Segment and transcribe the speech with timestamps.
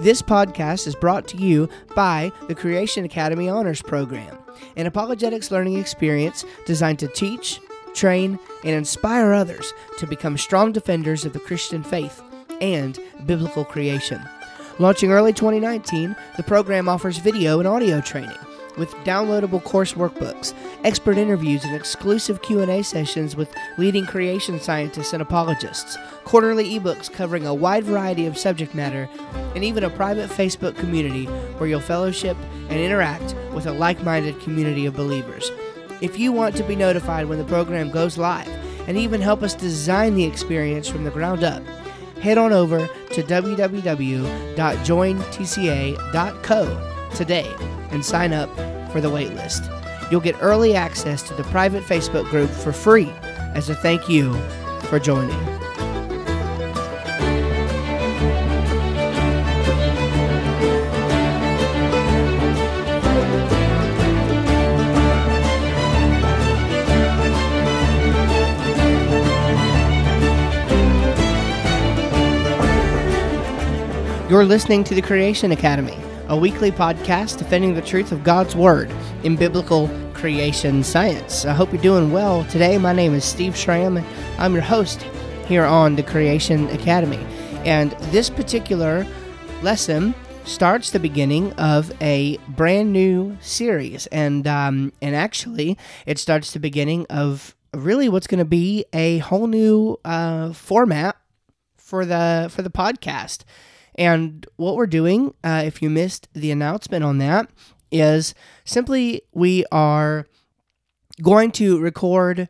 [0.00, 4.34] This podcast is brought to you by the Creation Academy Honors Program,
[4.74, 7.60] an apologetics learning experience designed to teach,
[7.92, 12.22] train, and inspire others to become strong defenders of the Christian faith
[12.62, 14.22] and biblical creation.
[14.78, 18.38] Launching early 2019, the program offers video and audio training
[18.78, 25.22] with downloadable course workbooks, expert interviews, and exclusive Q&A sessions with leading creation scientists and
[25.22, 29.08] apologists, quarterly ebooks covering a wide variety of subject matter,
[29.54, 31.26] and even a private Facebook community
[31.58, 32.36] where you'll fellowship
[32.68, 35.50] and interact with a like-minded community of believers.
[36.00, 38.48] If you want to be notified when the program goes live
[38.88, 41.62] and even help us design the experience from the ground up,
[42.20, 43.76] head on over to www.jointca.co
[47.14, 47.54] today
[47.90, 48.54] and sign up
[48.92, 49.79] for the waitlist.
[50.10, 53.10] You'll get early access to the private Facebook group for free
[53.54, 54.34] as a thank you
[54.88, 55.30] for joining.
[74.28, 75.98] You're listening to the Creation Academy,
[76.30, 78.88] a weekly podcast defending the truth of God's Word
[79.24, 81.44] in biblical creation science.
[81.44, 82.78] I hope you're doing well today.
[82.78, 84.06] My name is Steve Schramm, and
[84.38, 85.02] I'm your host
[85.48, 87.18] here on the Creation Academy.
[87.64, 89.04] And this particular
[89.60, 90.14] lesson
[90.44, 96.60] starts the beginning of a brand new series, and um, and actually, it starts the
[96.60, 101.16] beginning of really what's going to be a whole new uh, format
[101.76, 103.42] for the for the podcast.
[103.94, 107.50] And what we're doing, uh, if you missed the announcement on that,
[107.90, 110.26] is simply we are
[111.22, 112.48] going to record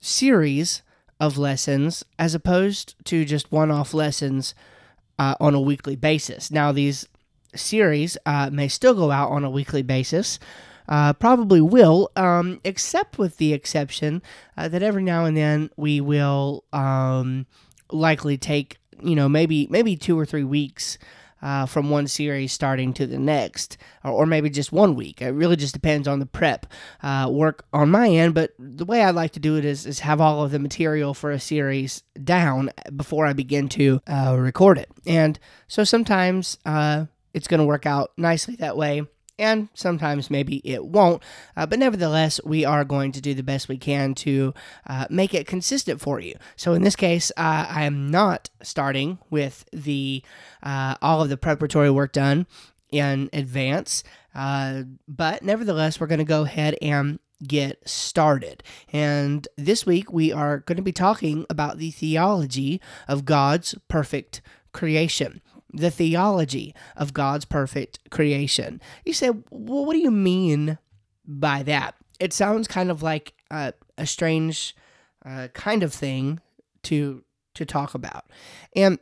[0.00, 0.82] series
[1.20, 4.54] of lessons as opposed to just one off lessons
[5.18, 6.50] uh, on a weekly basis.
[6.50, 7.08] Now, these
[7.54, 10.38] series uh, may still go out on a weekly basis.
[10.86, 14.22] Uh, probably will, um, except with the exception
[14.56, 17.46] uh, that every now and then we will um,
[17.90, 20.98] likely take you know maybe maybe two or three weeks
[21.44, 25.20] uh, from one series starting to the next, or, or, maybe just one week.
[25.20, 26.66] It really just depends on the prep
[27.02, 28.32] uh, work on my end.
[28.34, 31.12] But the way I like to do it is, is have all of the material
[31.12, 34.90] for a series down before I begin to uh, record it.
[35.06, 35.38] And
[35.68, 39.02] so sometimes uh, it's going to work out nicely that way
[39.38, 41.22] and sometimes maybe it won't.
[41.56, 44.54] Uh, but nevertheless, we are going to do the best we can to
[44.86, 46.34] uh, make it consistent for you.
[46.56, 50.22] So in this case, uh, I am not starting with the
[50.62, 52.46] uh, all of the preparatory work done
[52.90, 58.62] in advance, uh, but nevertheless, we're going to go ahead and get started.
[58.92, 64.40] And this week we are going to be talking about the theology of God's perfect
[64.72, 65.42] creation
[65.74, 68.80] the theology of God's perfect creation.
[69.04, 70.78] You say, well, what do you mean
[71.26, 71.94] by that?
[72.20, 74.76] It sounds kind of like a, a strange
[75.24, 76.40] uh, kind of thing
[76.84, 77.24] to
[77.54, 78.24] to talk about,
[78.74, 78.98] and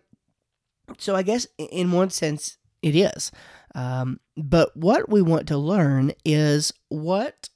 [0.99, 3.33] so I guess in one sense it is.
[3.75, 7.49] Um, but what we want to learn is what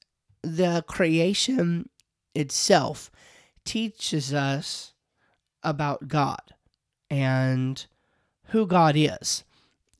[0.42, 1.88] the creation
[2.34, 3.10] itself
[3.64, 4.94] teaches us
[5.62, 6.40] about God
[7.10, 7.84] and
[8.48, 9.44] who God is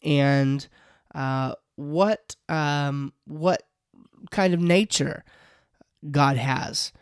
[0.03, 0.67] and
[1.15, 3.63] uh, what um, what
[4.31, 5.25] kind of nature
[6.11, 6.93] God has,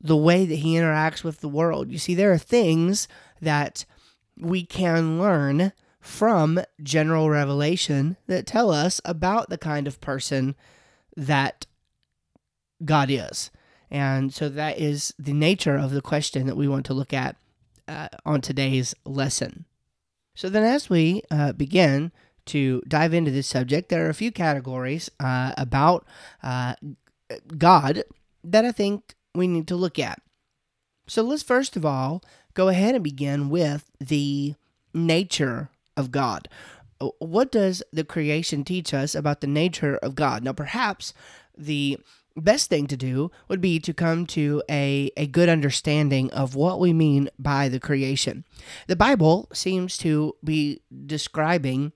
[0.00, 1.90] the way that He interacts with the world.
[1.90, 3.08] You see, there are things
[3.40, 3.84] that
[4.36, 10.54] we can learn from general revelation that tell us about the kind of person
[11.16, 11.66] that
[12.84, 13.50] God is.
[13.90, 17.36] And so that is the nature of the question that we want to look at
[17.88, 19.66] uh, on today's lesson.
[20.40, 22.12] So then, as we uh, begin
[22.46, 26.06] to dive into this subject, there are a few categories uh, about
[26.42, 26.76] uh,
[27.58, 28.04] God
[28.42, 30.22] that I think we need to look at.
[31.06, 32.22] So let's first of all
[32.54, 34.54] go ahead and begin with the
[34.94, 36.48] nature of God.
[37.18, 40.42] What does the creation teach us about the nature of God?
[40.42, 41.12] Now, perhaps
[41.54, 41.98] the
[42.36, 46.80] best thing to do would be to come to a, a good understanding of what
[46.80, 48.44] we mean by the creation.
[48.86, 51.92] The Bible seems to be describing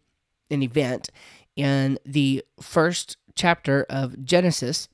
[0.50, 1.10] an event
[1.56, 4.88] in the first chapter of Genesis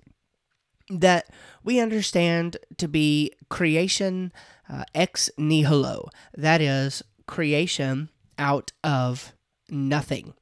[0.89, 1.29] that
[1.63, 4.33] we understand to be creation
[4.69, 6.09] uh, ex nihilo.
[6.37, 8.09] That is, creation
[8.39, 9.33] out of
[9.69, 10.35] nothing.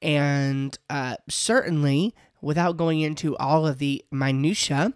[0.00, 2.14] And uh, certainly,
[2.44, 4.92] without going into all of the minutiae,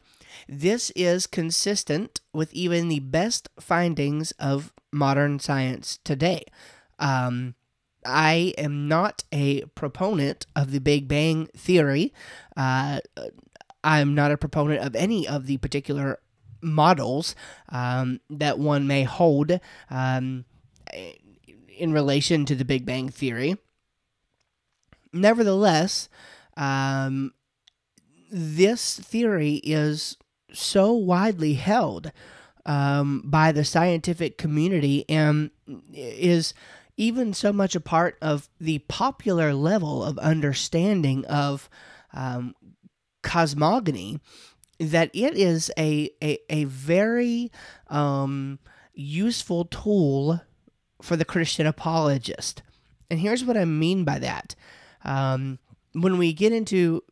[0.48, 6.44] this is consistent with even the best findings of modern science today.
[6.98, 7.54] Um,
[8.04, 12.12] I am not a proponent of the Big Bang Theory.
[12.56, 13.00] Uh,
[13.82, 16.18] I'm not a proponent of any of the particular
[16.60, 17.34] models
[17.68, 19.60] um, that one may hold
[19.90, 20.44] um,
[21.76, 23.56] in relation to the Big Bang Theory.
[25.12, 26.08] Nevertheless,
[26.56, 27.32] um,
[28.30, 30.16] this theory is
[30.52, 32.12] so widely held
[32.66, 35.50] um, by the scientific community and
[35.92, 36.54] is
[36.96, 41.70] even so much a part of the popular level of understanding of
[42.12, 42.54] um,
[43.22, 44.20] cosmogony
[44.78, 47.50] that it is a, a, a very
[47.88, 48.58] um,
[48.94, 50.40] useful tool
[51.00, 52.62] for the Christian apologist.
[53.10, 54.54] And here's what I mean by that.
[55.04, 55.58] Um,
[55.92, 57.02] when we get into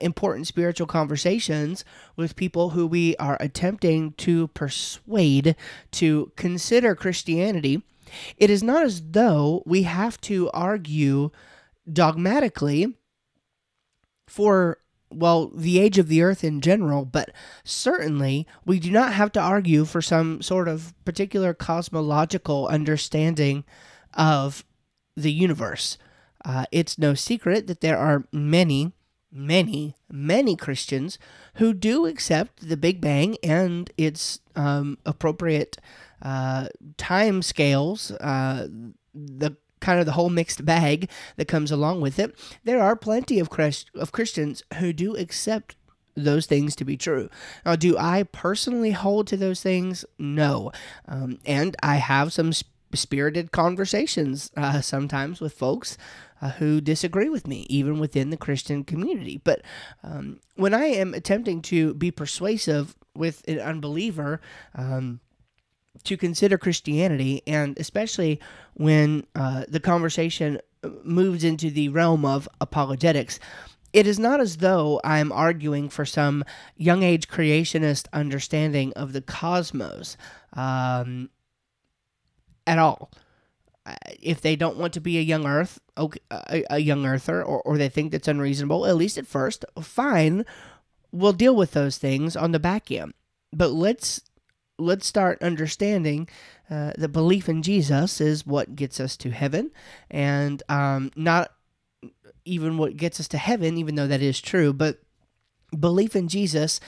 [0.00, 1.84] important spiritual conversations
[2.16, 5.56] with people who we are attempting to persuade
[5.92, 7.82] to consider Christianity,
[8.36, 11.30] it is not as though we have to argue
[11.90, 12.94] dogmatically
[14.26, 14.78] for
[15.14, 17.30] well, the age of the earth in general, but
[17.62, 23.64] certainly we do not have to argue for some sort of particular cosmological understanding
[24.14, 24.64] of
[25.16, 25.98] the universe.
[26.44, 28.92] Uh, it's no secret that there are many,
[29.34, 31.18] many, many Christians
[31.54, 35.76] who do accept the Big Bang and its um, appropriate
[36.22, 38.68] uh, time scales, uh,
[39.12, 42.34] the kind of the whole mixed bag that comes along with it.
[42.64, 45.76] There are plenty of Christ- of Christians who do accept
[46.16, 47.28] those things to be true.
[47.66, 50.04] Now, do I personally hold to those things?
[50.18, 50.70] No,
[51.06, 55.96] um, and I have some sp- spirited conversations uh, sometimes with folks
[56.40, 59.40] uh, who disagree with me, even within the Christian community.
[59.42, 59.62] But
[60.02, 64.40] um, when I am attempting to be persuasive with an unbeliever,
[64.74, 65.20] um,
[66.02, 68.40] to consider Christianity, and especially
[68.74, 70.60] when uh, the conversation
[71.02, 73.38] moves into the realm of apologetics,
[73.92, 76.44] it is not as though I'm arguing for some
[76.76, 80.16] young age creationist understanding of the cosmos
[80.52, 81.30] um,
[82.66, 83.10] at all.
[83.86, 87.42] Uh, if they don't want to be a young Earth, okay, a, a young Earther,
[87.42, 90.46] or, or they think that's unreasonable, at least at first, fine.
[91.12, 93.12] We'll deal with those things on the back end.
[93.52, 94.22] But let's
[94.78, 96.28] let's start understanding
[96.68, 99.70] uh, that belief in Jesus is what gets us to heaven,
[100.10, 101.52] and um, not
[102.44, 104.98] even what gets us to heaven, even though that is true, but
[105.78, 106.80] belief in Jesus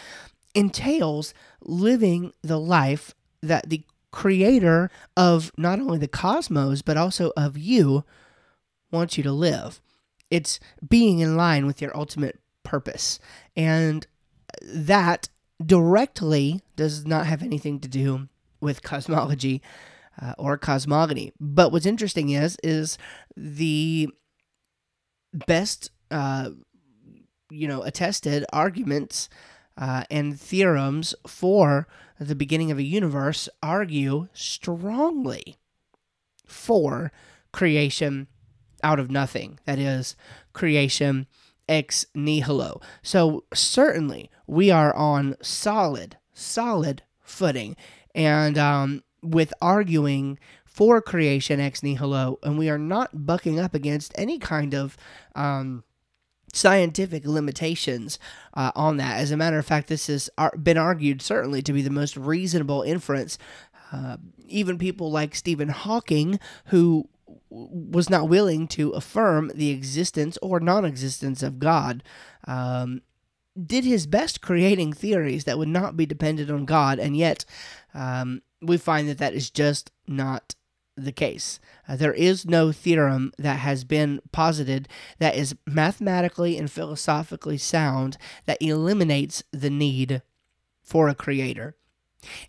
[0.55, 3.83] entails living the life that the
[4.17, 8.03] creator of not only the cosmos, but also of you
[8.91, 9.83] wants you to live.
[10.31, 10.59] It's
[10.89, 13.21] being in line with your ultimate purpose.
[13.55, 14.07] And
[14.63, 15.29] that
[15.65, 19.61] directly does not have anything to do with cosmology
[20.21, 21.35] uh, or cosmogony.
[21.39, 22.97] But what's interesting is is
[23.37, 24.09] the
[25.47, 26.53] best uh,
[27.51, 29.29] you know attested arguments
[29.77, 31.87] uh, and theorems for
[32.19, 35.57] the beginning of a universe argue strongly
[36.47, 37.13] for
[37.53, 38.29] creation
[38.83, 39.59] out of nothing.
[39.65, 40.17] That is
[40.53, 41.27] creation
[41.69, 42.81] ex nihilo.
[43.03, 47.77] So certainly we are on solid, solid footing,
[48.15, 54.13] and um, with arguing for creation ex nihilo, and we are not bucking up against
[54.17, 54.97] any kind of
[55.35, 55.85] um,
[56.53, 58.19] scientific limitations
[58.55, 59.19] uh, on that.
[59.19, 60.31] As a matter of fact, this has
[60.63, 63.39] been argued certainly to be the most reasonable inference.
[63.93, 67.09] Uh, even people like Stephen Hawking, who
[67.51, 72.03] was not willing to affirm the existence or non existence of God,
[72.47, 73.03] um,
[73.65, 77.45] did his best creating theories that would not be dependent on God, and yet
[77.95, 80.55] um, we find that that is just not
[80.97, 81.61] the case.
[81.89, 84.89] Uh, there is no theorem that has been posited
[85.19, 90.23] that is mathematically and philosophically sound that eliminates the need
[90.83, 91.77] for a creator.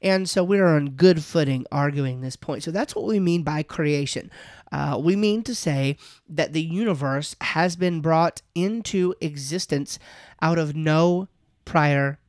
[0.01, 2.63] And so we're on good footing arguing this point.
[2.63, 4.31] So that's what we mean by creation.
[4.71, 9.99] Uh, we mean to say that the universe has been brought into existence
[10.41, 11.27] out of no
[11.65, 12.19] prior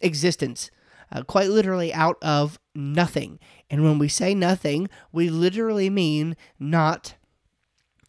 [0.00, 0.70] existence,
[1.10, 3.38] uh, quite literally out of nothing.
[3.70, 7.14] And when we say nothing, we literally mean not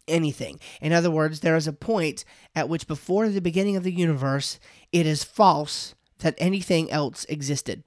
[0.06, 0.60] anything.
[0.80, 4.58] In other words, there is a point at which before the beginning of the universe,
[4.92, 7.84] it is false that anything else existed.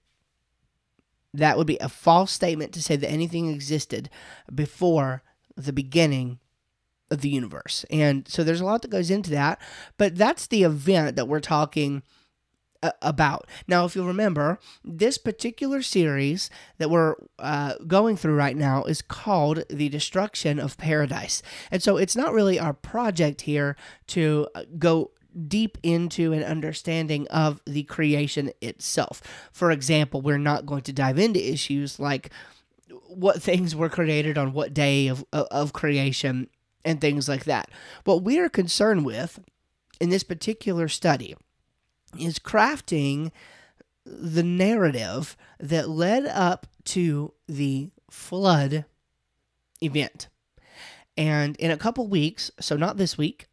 [1.33, 4.09] That would be a false statement to say that anything existed
[4.53, 5.23] before
[5.55, 6.39] the beginning
[7.09, 7.85] of the universe.
[7.89, 9.61] And so there's a lot that goes into that,
[9.97, 12.03] but that's the event that we're talking
[13.01, 13.47] about.
[13.67, 19.01] Now, if you'll remember, this particular series that we're uh, going through right now is
[19.01, 21.41] called The Destruction of Paradise.
[21.71, 23.75] And so it's not really our project here
[24.07, 25.11] to uh, go
[25.47, 29.21] deep into an understanding of the creation itself.
[29.51, 32.31] For example, we're not going to dive into issues like
[33.07, 36.49] what things were created on what day of, of creation
[36.83, 37.69] and things like that.
[38.05, 39.39] What we are concerned with
[39.99, 41.35] in this particular study
[42.19, 43.31] is crafting
[44.05, 48.85] the narrative that led up to the flood
[49.81, 50.27] event.
[51.17, 53.47] And in a couple weeks, so not this week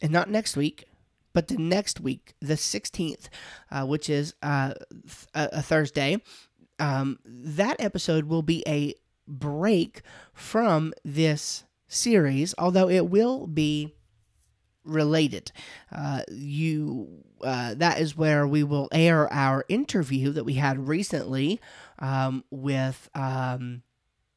[0.00, 0.84] and not next week,
[1.32, 3.28] but the next week, the 16th,
[3.70, 6.22] uh, which is uh, th- a Thursday,
[6.78, 8.94] um, that episode will be a
[9.26, 13.95] break from this series, although it will be
[14.86, 15.52] related.
[15.94, 21.60] Uh, you uh, that is where we will air our interview that we had recently
[21.98, 23.82] um, with um,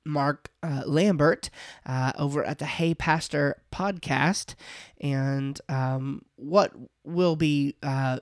[0.05, 1.49] Mark uh, Lambert
[1.85, 4.55] uh, over at the Hey Pastor podcast,
[4.99, 8.19] and um, what we'll be uh,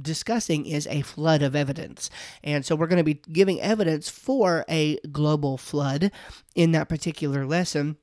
[0.00, 2.10] discussing is a flood of evidence.
[2.42, 6.12] And so we're going to be giving evidence for a global flood
[6.54, 7.96] in that particular lesson.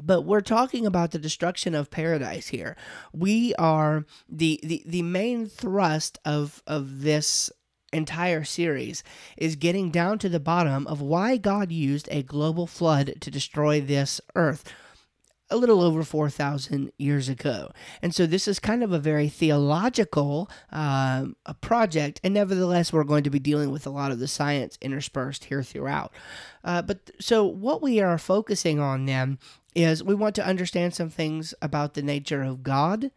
[0.00, 2.76] But we're talking about the destruction of paradise here.
[3.12, 7.50] We are the the, the main thrust of of this
[7.92, 9.04] entire series
[9.36, 13.80] is getting down to the bottom of why God used a global flood to destroy
[13.80, 14.64] this earth
[15.50, 17.70] a little over 4,000 years ago.
[18.02, 23.04] And so this is kind of a very theological um, a project, and nevertheless, we're
[23.04, 26.12] going to be dealing with a lot of the science interspersed here throughout.
[26.64, 29.38] Uh, but so what we are focusing on then
[29.74, 33.10] is we want to understand some things about the nature of God,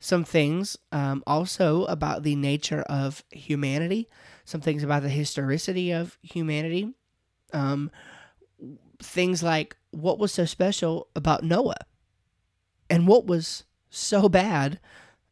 [0.00, 4.08] some things um, also about the nature of humanity,
[4.44, 6.94] some things about the historicity of humanity.
[7.52, 7.90] Um,
[9.00, 11.76] things like what was so special about Noah
[12.90, 14.80] and what was so bad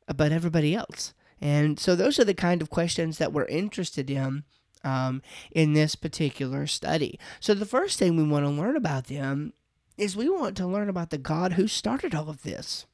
[0.09, 1.15] about everybody else.
[1.41, 4.45] And so those are the kind of questions that we're interested in
[4.85, 5.21] um,
[5.51, 7.19] in this particular study.
[7.41, 9.53] So the first thing we want to learn about them
[9.97, 12.87] is we want to learn about the God who started all of this,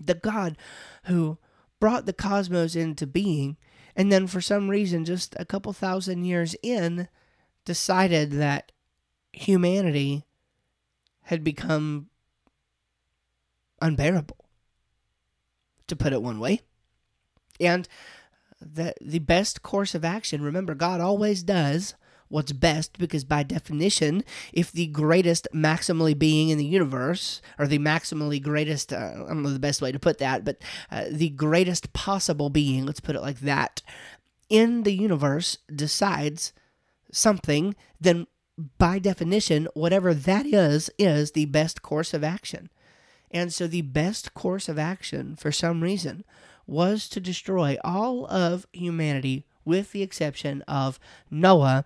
[0.00, 0.56] the God
[1.04, 1.38] who
[1.80, 3.56] brought the cosmos into being,
[3.96, 7.08] and then for some reason, just a couple thousand years in,
[7.64, 8.72] decided that
[9.32, 10.24] humanity
[11.22, 12.08] had become
[13.80, 14.46] unbearable,
[15.86, 16.60] to put it one way.
[17.60, 17.88] And
[18.60, 21.94] the, the best course of action, remember, God always does
[22.28, 27.78] what's best because by definition if the greatest maximally being in the universe or the
[27.78, 30.58] maximally greatest uh, i don't know the best way to put that but
[30.90, 33.82] uh, the greatest possible being let's put it like that
[34.48, 36.52] in the universe decides
[37.12, 38.26] something then
[38.78, 42.70] by definition, whatever that is, is the best course of action.
[43.30, 46.24] And so the best course of action, for some reason,
[46.66, 51.00] was to destroy all of humanity with the exception of
[51.30, 51.84] Noah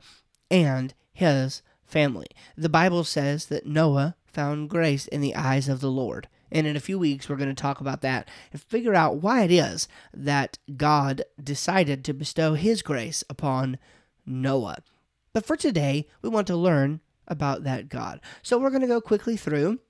[0.51, 2.29] and his family.
[2.57, 6.29] The Bible says that Noah found grace in the eyes of the Lord.
[6.51, 9.43] And in a few weeks, we're going to talk about that and figure out why
[9.43, 13.79] it is that God decided to bestow his grace upon
[14.25, 14.79] Noah.
[15.33, 18.21] But for today, we want to learn about that God.
[18.43, 19.81] So we're going to go quickly through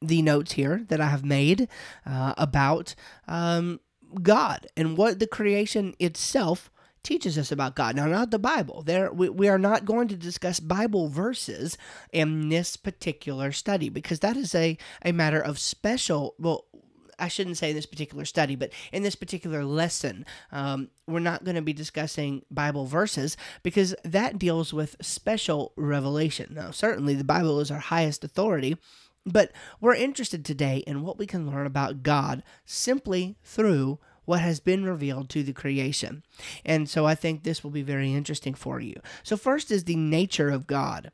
[0.00, 1.68] the notes here that I have made
[2.06, 2.94] uh, about
[3.26, 3.80] um,
[4.22, 6.70] God and what the creation itself
[7.02, 7.96] teaches us about God.
[7.96, 8.82] Now, not the Bible.
[8.82, 11.78] There, we, we are not going to discuss Bible verses
[12.12, 16.66] in this particular study because that is a, a matter of special, well,
[17.18, 21.44] I shouldn't say in this particular study, but in this particular lesson, um, we're not
[21.44, 26.52] going to be discussing Bible verses because that deals with special revelation.
[26.54, 28.76] Now, certainly the Bible is our highest authority,
[29.26, 33.98] but we're interested today in what we can learn about God simply through
[34.28, 36.22] what has been revealed to the creation.
[36.64, 39.00] And so I think this will be very interesting for you.
[39.22, 41.10] So, first is the nature of God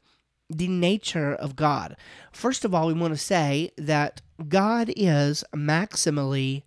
[0.50, 1.96] the nature of God.
[2.30, 6.64] First of all, we want to say that God is maximally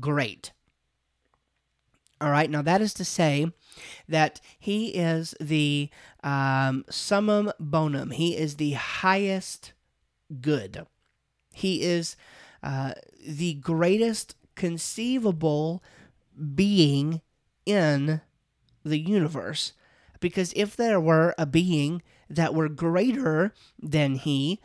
[0.00, 0.52] great.
[2.20, 3.50] All right, now that is to say
[4.08, 5.90] that He is the
[6.22, 9.72] um, summum bonum, He is the highest
[10.40, 10.86] good.
[11.52, 12.16] He is
[12.62, 12.92] uh,
[13.26, 15.82] the greatest conceivable
[16.54, 17.20] being
[17.66, 18.20] in
[18.84, 19.72] the universe.
[20.20, 24.60] Because if there were a being that were greater than he,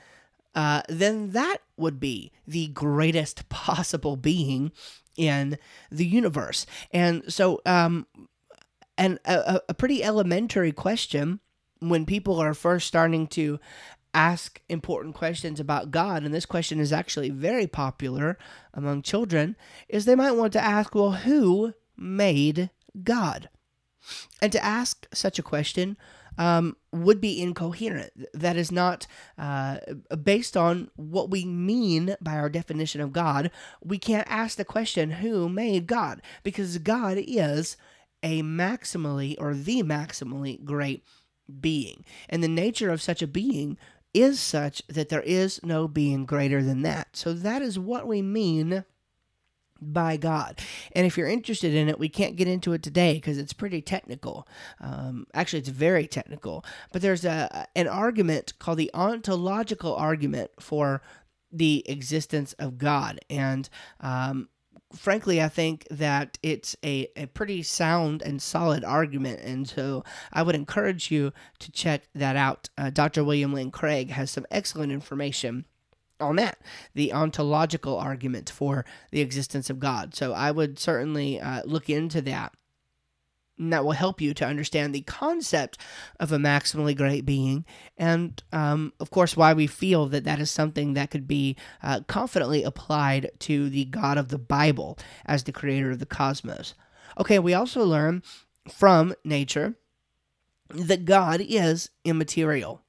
[0.54, 4.72] uh, then that would be the greatest possible being
[5.18, 5.58] in
[5.92, 6.66] the universe.
[6.92, 8.08] And so, um,
[8.98, 11.40] and a, a pretty elementary question
[11.80, 13.60] when people are first starting to
[14.16, 18.38] ask important questions about God, and this question is actually very popular
[18.74, 19.56] among children,
[19.90, 22.70] is they might want to ask, well, who made
[23.04, 23.50] God?
[24.42, 25.98] And to ask such a question
[26.38, 28.12] um, would be incoherent.
[28.34, 29.08] That is not
[29.38, 29.78] uh,
[30.24, 33.52] based on what we mean by our definition of God.
[33.84, 36.22] We can't ask the question, who made God?
[36.44, 37.78] Because God is
[38.22, 41.04] a maximally or the maximally great
[41.60, 42.04] being.
[42.28, 43.78] And the nature of such a being
[44.16, 47.16] is such that there is no being greater than that.
[47.16, 48.86] So that is what we mean
[49.82, 50.60] by God.
[50.94, 53.82] And if you're interested in it, we can't get into it today because it's pretty
[53.82, 54.48] technical.
[54.80, 56.66] Um, actually, it's very technical.
[56.92, 61.02] But there's a an argument called the ontological argument for
[61.52, 63.70] the existence of God, and
[64.00, 64.50] um,
[64.96, 69.42] frankly, I think that it's a, a pretty sound and solid argument.
[69.42, 72.70] And so I would encourage you to check that out.
[72.78, 73.24] Uh, Dr.
[73.24, 75.66] William Lane Craig has some excellent information
[76.20, 76.58] on that,
[76.94, 80.16] the ontological argument for the existence of God.
[80.16, 82.54] So I would certainly uh, look into that.
[83.58, 85.78] And that will help you to understand the concept
[86.20, 87.64] of a maximally great being,
[87.98, 92.02] and um, of course, why we feel that that is something that could be uh,
[92.08, 96.74] confidently applied to the God of the Bible as the creator of the cosmos.
[97.18, 98.24] Okay, we also learn
[98.70, 99.76] from nature
[100.70, 102.82] that God is immaterial.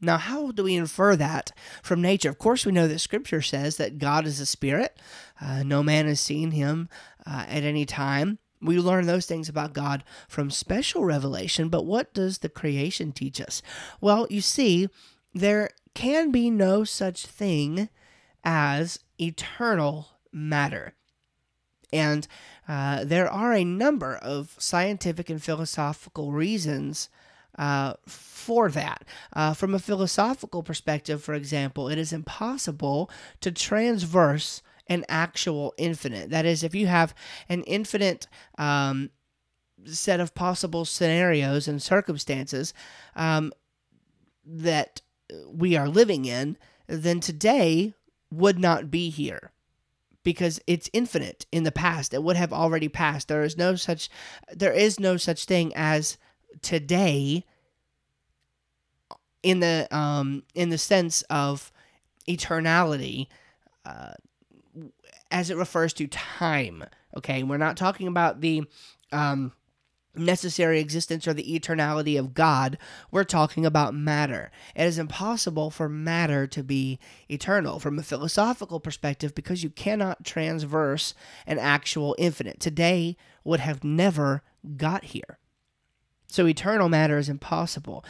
[0.00, 2.28] Now, how do we infer that from nature?
[2.28, 4.98] Of course, we know that Scripture says that God is a spirit.
[5.40, 6.88] Uh, no man has seen him
[7.26, 8.38] uh, at any time.
[8.64, 13.40] We learn those things about God from special revelation, but what does the creation teach
[13.40, 13.62] us?
[14.00, 14.88] Well, you see,
[15.34, 17.88] there can be no such thing
[18.42, 20.94] as eternal matter.
[21.92, 22.26] And
[22.66, 27.08] uh, there are a number of scientific and philosophical reasons
[27.56, 29.04] uh, for that.
[29.32, 33.08] Uh, from a philosophical perspective, for example, it is impossible
[33.40, 36.30] to transverse an actual infinite.
[36.30, 37.14] That is, if you have
[37.48, 38.26] an infinite
[38.58, 39.10] um,
[39.84, 42.74] set of possible scenarios and circumstances
[43.16, 43.52] um,
[44.44, 45.00] that
[45.48, 47.94] we are living in, then today
[48.30, 49.52] would not be here
[50.22, 54.08] because it's infinite in the past it would have already passed there is no such
[54.52, 56.18] there is no such thing as
[56.62, 57.44] today
[59.42, 61.70] in the um in the sense of
[62.28, 63.28] eternality
[63.84, 64.14] uh,
[65.34, 66.82] as it refers to time
[67.14, 68.62] okay we're not talking about the
[69.12, 69.52] um
[70.16, 72.78] necessary existence or the eternality of God,
[73.10, 74.50] we're talking about matter.
[74.74, 80.24] It is impossible for matter to be eternal from a philosophical perspective because you cannot
[80.24, 81.14] transverse
[81.46, 82.60] an actual infinite.
[82.60, 84.42] Today would have never
[84.76, 85.38] got here.
[86.26, 88.04] So eternal matter is impossible.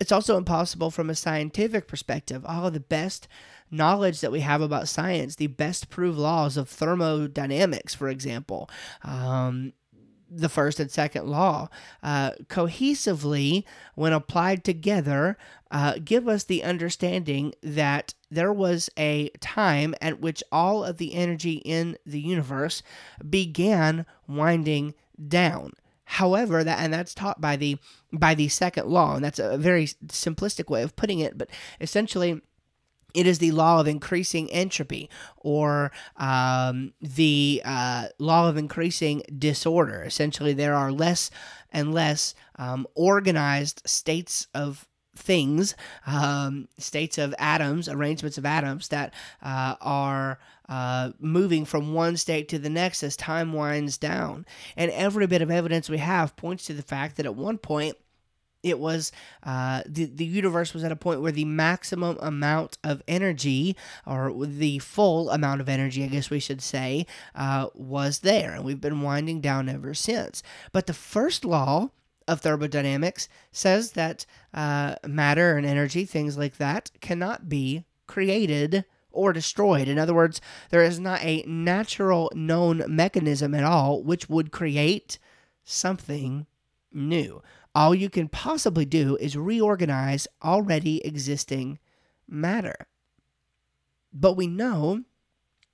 [0.00, 2.44] It's also impossible from a scientific perspective.
[2.44, 3.28] All of the best
[3.70, 8.68] knowledge that we have about science, the best proved laws of thermodynamics, for example,
[9.02, 9.72] um,
[10.30, 11.68] the first and second law,
[12.02, 15.36] uh, cohesively, when applied together,
[15.70, 21.14] uh, give us the understanding that there was a time at which all of the
[21.14, 22.82] energy in the universe
[23.28, 24.94] began winding
[25.28, 25.72] down.
[26.04, 27.78] However, that and that's taught by the
[28.12, 32.40] by the second law, and that's a very simplistic way of putting it, but essentially
[33.14, 40.02] it is the law of increasing entropy or um, the uh, law of increasing disorder.
[40.02, 41.30] Essentially, there are less
[41.70, 45.74] and less um, organized states of things,
[46.06, 52.48] um, states of atoms, arrangements of atoms that uh, are uh, moving from one state
[52.48, 54.46] to the next as time winds down.
[54.76, 57.96] And every bit of evidence we have points to the fact that at one point,
[58.64, 63.02] it was uh, the, the universe was at a point where the maximum amount of
[63.06, 68.54] energy or the full amount of energy i guess we should say uh, was there
[68.54, 71.90] and we've been winding down ever since but the first law
[72.26, 79.32] of thermodynamics says that uh, matter and energy, things like that, cannot be created or
[79.32, 79.88] destroyed.
[79.88, 85.18] In other words, there is not a natural known mechanism at all which would create
[85.62, 86.46] something
[86.92, 87.42] new.
[87.74, 91.78] All you can possibly do is reorganize already existing
[92.28, 92.86] matter.
[94.12, 95.02] But we know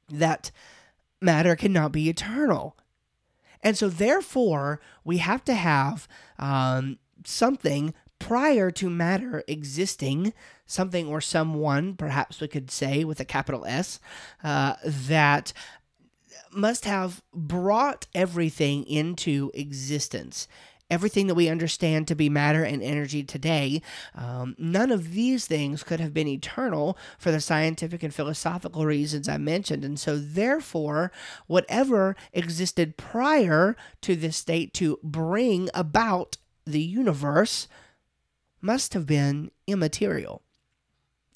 [0.08, 0.50] that
[1.20, 2.76] matter cannot be eternal.
[3.62, 10.32] And so, therefore, we have to have um, something prior to matter existing,
[10.66, 13.98] something or someone, perhaps we could say with a capital S,
[14.44, 15.52] uh, that
[16.52, 20.48] must have brought everything into existence.
[20.90, 23.80] Everything that we understand to be matter and energy today,
[24.14, 29.28] um, none of these things could have been eternal for the scientific and philosophical reasons
[29.28, 29.84] I mentioned.
[29.84, 31.12] And so, therefore,
[31.46, 37.68] whatever existed prior to this state to bring about the universe
[38.60, 40.42] must have been immaterial.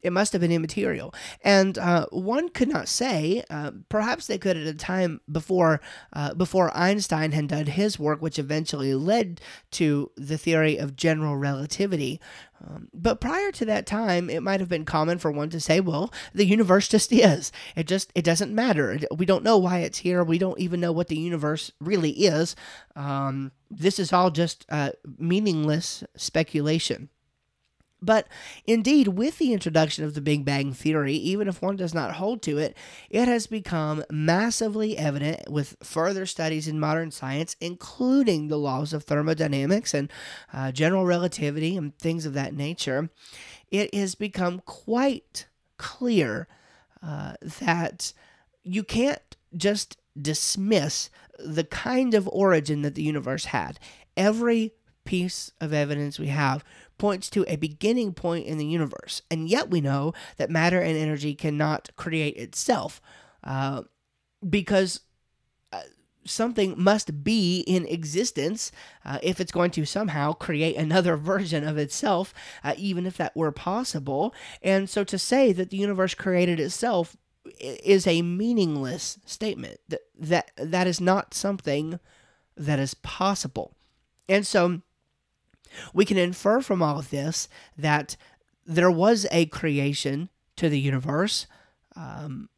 [0.05, 1.15] It must have been immaterial.
[1.43, 5.81] And uh, one could not say, uh, perhaps they could at a time before,
[6.13, 9.41] uh, before Einstein had done his work, which eventually led
[9.73, 12.21] to the theory of general relativity.
[12.67, 15.81] Um, but prior to that time, it might have been common for one to say,
[15.81, 17.53] well, the universe just is.
[17.77, 18.99] It just, it doesn't matter.
[19.15, 20.23] We don't know why it's here.
[20.23, 22.57] We don't even know what the universe really is.
[22.97, 27.09] Um, this is all just uh, meaningless speculation.
[28.05, 28.29] But
[28.67, 32.43] indeed, with the introduction of the Big Bang Theory, even if one does not hold
[32.43, 32.77] to it,
[33.11, 39.05] it has become massively evident with further studies in modern science, including the laws of
[39.05, 40.11] thermodynamics and
[40.53, 43.11] uh, general relativity and things of that nature.
[43.71, 45.47] It has become quite
[45.79, 46.47] clear
[47.03, 48.13] uh, that
[48.63, 53.79] you can't just dismiss the kind of origin that the universe had.
[54.17, 54.73] Every
[55.05, 56.65] piece of evidence we have
[56.99, 59.23] points to a beginning point in the universe.
[59.31, 63.01] And yet we know that matter and energy cannot create itself
[63.43, 63.83] uh,
[64.49, 65.01] because
[65.73, 65.83] uh,
[66.25, 68.73] something must be in existence
[69.05, 73.37] uh, if it's going to somehow create another version of itself, uh, even if that
[73.37, 74.35] were possible.
[74.63, 77.17] And so to say that the universe created itself
[77.61, 79.79] is a meaningless statement.
[79.89, 81.99] That that that is not something
[82.57, 83.75] that is possible.
[84.29, 84.81] And so
[85.93, 88.17] we can infer from all of this that
[88.67, 91.47] there was a creation to the universe,
[91.97, 92.49] um,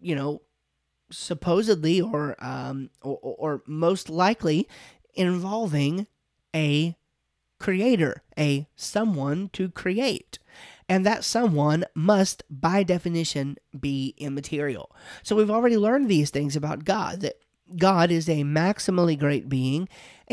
[0.00, 0.42] you know,
[1.10, 4.68] supposedly or, um, or, or most likely
[5.14, 6.06] involving
[6.54, 6.96] a
[7.58, 10.38] creator, a someone to create.
[10.88, 14.94] And that someone must, by definition, be immaterial.
[15.22, 17.36] So we've already learned these things about God that
[17.76, 19.88] God is a maximally great being,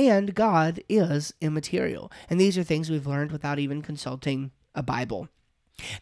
[0.08, 2.12] and God is immaterial.
[2.30, 5.28] And these are things we've learned without even consulting a Bible.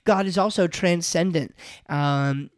[0.06, 1.56] God is also transcendent.
[1.90, 2.52] Um,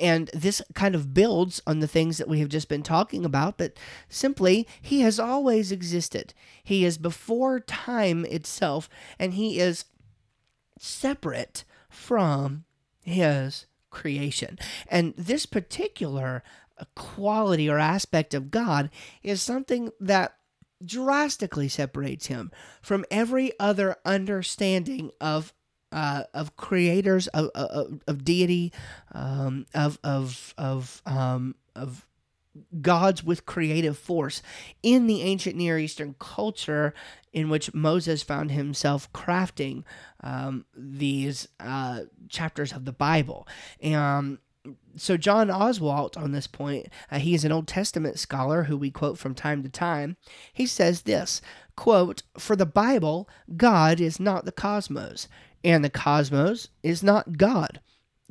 [0.00, 3.58] and this kind of builds on the things that we have just been talking about,
[3.58, 3.76] but
[4.08, 6.34] simply, He has always existed.
[6.62, 9.86] He is before time itself, and He is
[10.78, 12.64] separate from
[13.02, 14.58] His creation.
[14.88, 16.42] And this particular
[16.94, 18.90] quality or aspect of God
[19.22, 20.34] is something that
[20.84, 25.52] drastically separates him from every other understanding of
[25.92, 28.72] uh, of creators of, of, of deity
[29.12, 32.06] um, of of of um, of
[32.80, 34.42] gods with creative force
[34.82, 36.92] in the ancient Near Eastern culture
[37.32, 39.84] in which Moses found himself crafting
[40.22, 43.48] um, these uh, chapters of the Bible.
[43.80, 44.38] And
[44.96, 48.90] so John Oswalt on this point, uh, he is an Old Testament scholar who we
[48.90, 50.16] quote from time to time.
[50.52, 51.40] He says this,
[51.76, 55.28] quote, "For the Bible, God is not the cosmos,
[55.64, 57.80] and the cosmos is not God."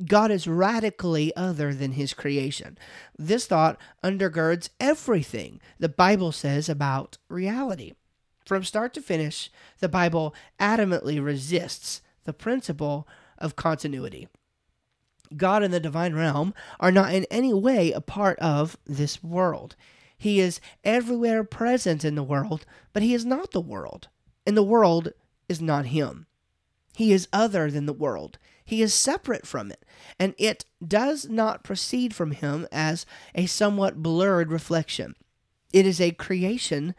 [0.06, 2.76] God is radically other than his creation.
[3.16, 7.92] This thought undergirds everything the Bible says about reality.
[8.44, 13.06] From start to finish, the Bible adamantly resists the principle
[13.38, 14.28] of continuity.
[15.36, 19.76] God and the divine realm are not in any way a part of this world.
[20.16, 24.08] He is everywhere present in the world, but he is not the world,
[24.46, 25.12] and the world
[25.48, 26.26] is not him.
[26.94, 28.38] He is other than the world.
[28.64, 29.84] He is separate from it,
[30.18, 35.16] and it does not proceed from him as a somewhat blurred reflection.
[35.72, 36.94] It is a creation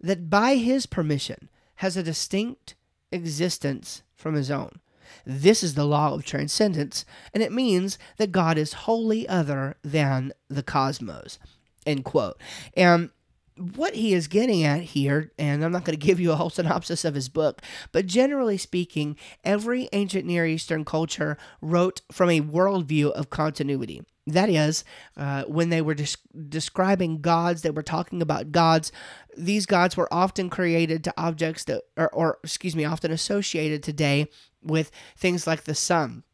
[0.00, 2.74] that, by his permission, has a distinct
[3.12, 4.80] existence from his own.
[5.24, 10.32] This is the law of transcendence, and it means that God is wholly other than
[10.48, 11.38] the cosmos.
[11.86, 12.40] End quote.
[12.76, 13.10] And
[13.56, 16.50] what he is getting at here, and I'm not going to give you a whole
[16.50, 17.62] synopsis of his book,
[17.92, 24.02] but generally speaking, every ancient Near Eastern culture wrote from a worldview of continuity.
[24.26, 24.84] That is,
[25.16, 26.16] uh, when they were des-
[26.48, 28.90] describing gods, they were talking about gods.
[29.36, 34.28] These gods were often created to objects that, or, or excuse me, often associated today
[34.62, 36.24] with things like the sun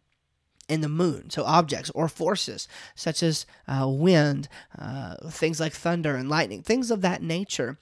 [0.70, 6.14] and the moon, so objects or forces such as uh, wind, uh, things like thunder
[6.14, 7.78] and lightning, things of that nature.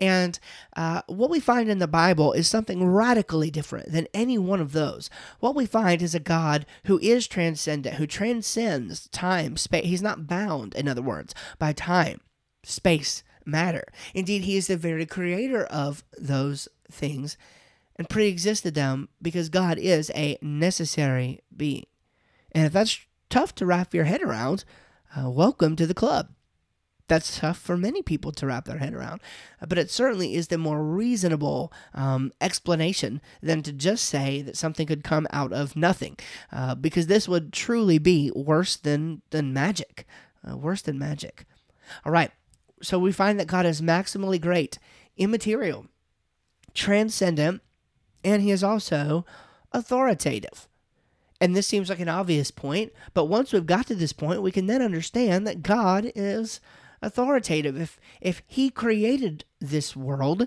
[0.00, 0.38] And
[0.76, 4.72] uh, what we find in the Bible is something radically different than any one of
[4.72, 5.08] those.
[5.38, 9.86] What we find is a God who is transcendent, who transcends time, space.
[9.86, 12.20] He's not bound, in other words, by time,
[12.64, 13.84] space, matter.
[14.14, 17.36] Indeed, He is the very creator of those things
[17.96, 21.84] and pre existed them because God is a necessary being.
[22.52, 24.64] And if that's tough to wrap your head around,
[25.16, 26.28] uh, welcome to the club.
[27.08, 29.20] That's tough for many people to wrap their head around,
[29.60, 34.56] uh, but it certainly is the more reasonable um, explanation than to just say that
[34.56, 36.16] something could come out of nothing,
[36.52, 40.06] uh, because this would truly be worse than than magic,
[40.48, 41.44] uh, worse than magic.
[42.04, 42.30] All right,
[42.80, 44.78] so we find that God is maximally great,
[45.18, 45.86] immaterial,
[46.72, 47.60] transcendent,
[48.24, 49.26] and He is also
[49.72, 50.66] authoritative.
[51.42, 54.52] And this seems like an obvious point, but once we've got to this point, we
[54.52, 56.60] can then understand that God is
[57.02, 57.76] authoritative.
[57.76, 60.46] If if he created this world,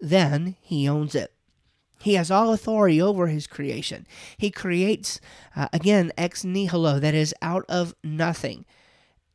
[0.00, 1.32] then he owns it.
[1.98, 4.06] He has all authority over his creation.
[4.36, 5.20] He creates
[5.56, 8.66] uh, again ex nihilo, that is out of nothing.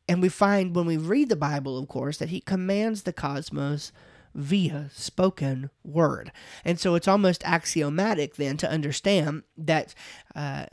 [0.08, 3.92] And we find when we read the Bible, of course, that he commands the cosmos
[4.34, 6.32] via spoken word.
[6.64, 9.94] And so it's almost axiomatic then to understand that
[10.36, 10.66] uh,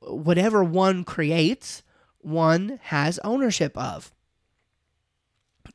[0.00, 1.82] whatever one creates,
[2.18, 4.12] one has ownership of.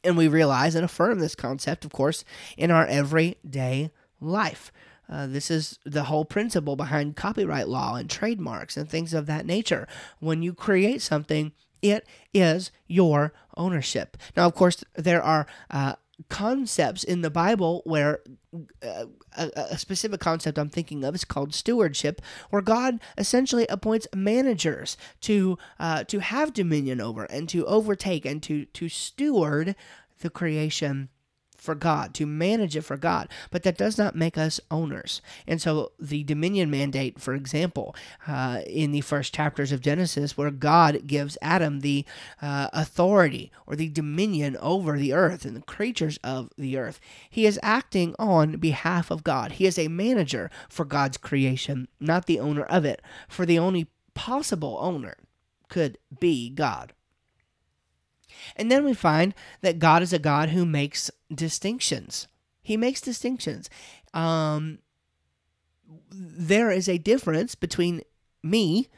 [0.03, 2.23] And we realize and affirm this concept, of course,
[2.57, 4.71] in our everyday life.
[5.09, 9.45] Uh, this is the whole principle behind copyright law and trademarks and things of that
[9.45, 9.87] nature.
[10.19, 14.17] When you create something, it is your ownership.
[14.37, 15.95] Now, of course, there are uh,
[16.27, 18.19] concepts in the Bible where
[18.83, 19.05] uh,
[19.37, 24.97] a, a, specific concept I'm thinking of is called stewardship, where God essentially appoints managers
[25.21, 29.75] to uh, to have dominion over and to overtake and to to steward
[30.19, 31.09] the creation
[31.59, 35.21] for God, to manage it for God, but that does not make us owners.
[35.47, 37.95] And so the dominion mandate, for example,
[38.27, 42.05] uh, in the first chapters of Genesis, where God gives Adam the
[42.41, 47.45] uh, authority or the dominion over the earth and the creatures of the earth, he
[47.45, 49.53] is acting on behalf of God.
[49.53, 53.87] He is a manager for God's creation, not the owner of it, for the only
[54.13, 55.17] possible owner
[55.69, 56.93] could be God.
[58.55, 62.27] And then we find that God is a God who makes distinctions.
[62.61, 63.69] He makes distinctions.
[64.13, 64.79] Um,
[66.11, 68.01] there is a difference between
[68.43, 68.89] me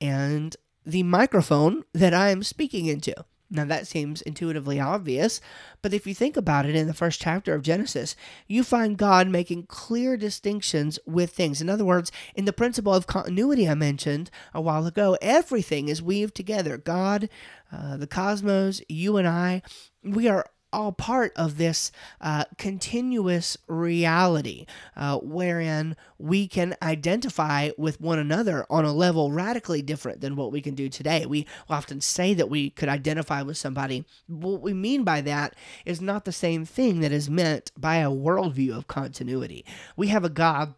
[0.00, 3.14] and the microphone that I am speaking into.
[3.48, 5.40] Now, that seems intuitively obvious,
[5.80, 8.16] but if you think about it in the first chapter of Genesis,
[8.48, 11.60] you find God making clear distinctions with things.
[11.60, 16.02] In other words, in the principle of continuity I mentioned a while ago, everything is
[16.02, 16.76] weaved together.
[16.76, 17.28] God,
[17.70, 19.62] uh, the cosmos, you and I,
[20.02, 28.00] we are all part of this uh, continuous reality uh, wherein we can identify with
[28.00, 31.26] one another on a level radically different than what we can do today.
[31.26, 34.04] We often say that we could identify with somebody.
[34.26, 38.10] What we mean by that is not the same thing that is meant by a
[38.10, 39.64] worldview of continuity.
[39.96, 40.74] We have a God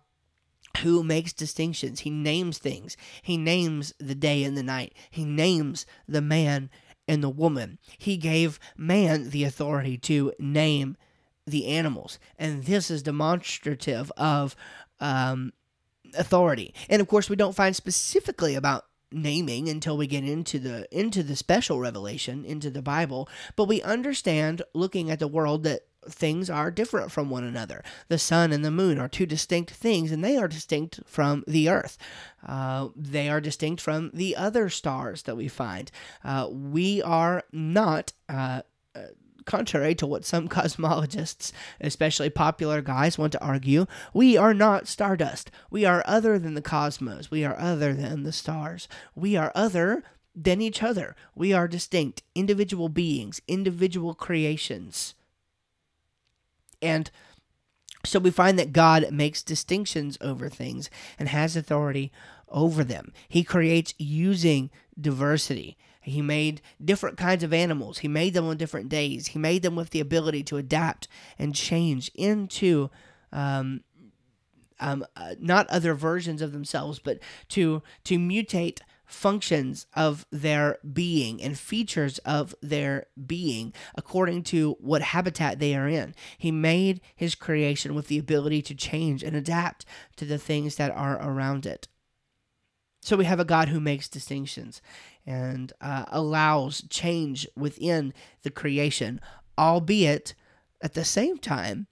[0.78, 2.00] who makes distinctions.
[2.00, 2.96] He names things.
[3.22, 4.94] He names the day and the night.
[5.10, 6.70] He names the man
[7.08, 7.78] and the woman.
[7.96, 10.96] He gave man the authority to name
[11.46, 12.18] the animals.
[12.38, 14.54] And this is demonstrative of
[15.00, 15.52] um,
[16.16, 16.74] authority.
[16.88, 21.22] And of course, we don't find specifically about naming until we get into the into
[21.22, 26.50] the special revelation into the bible but we understand looking at the world that things
[26.50, 27.82] are different from one another.
[28.08, 31.68] The sun and the moon are two distinct things, and they are distinct from the
[31.68, 31.98] earth.
[32.46, 35.90] Uh, they are distinct from the other stars that we find.
[36.24, 38.12] Uh, we are not.
[38.28, 38.62] Uh,
[38.94, 39.02] uh
[39.44, 45.50] contrary to what some cosmologists, especially popular guys, want to argue, we are not stardust.
[45.70, 47.30] We are other than the cosmos.
[47.30, 48.88] We are other than the stars.
[49.14, 50.04] We are other
[50.36, 51.16] than each other.
[51.34, 55.14] We are distinct, individual beings, individual creations.
[56.80, 57.10] And
[58.04, 60.88] so we find that God makes distinctions over things
[61.18, 62.12] and has authority
[62.48, 63.12] over them.
[63.28, 65.76] He creates using diversity.
[66.00, 67.98] He made different kinds of animals.
[67.98, 69.28] He made them on different days.
[69.28, 72.88] He made them with the ability to adapt and change into
[73.32, 73.82] um,
[74.80, 81.42] um, uh, not other versions of themselves, but to to mutate functions of their being
[81.42, 86.14] and features of their being according to what habitat they are in.
[86.36, 89.84] He made his creation with the ability to change and adapt
[90.16, 91.88] to the things that are around it.
[93.00, 94.82] So we have a God who makes distinctions
[95.24, 99.20] and uh, allows change within the creation,
[99.56, 100.34] albeit
[100.82, 101.86] at the same time,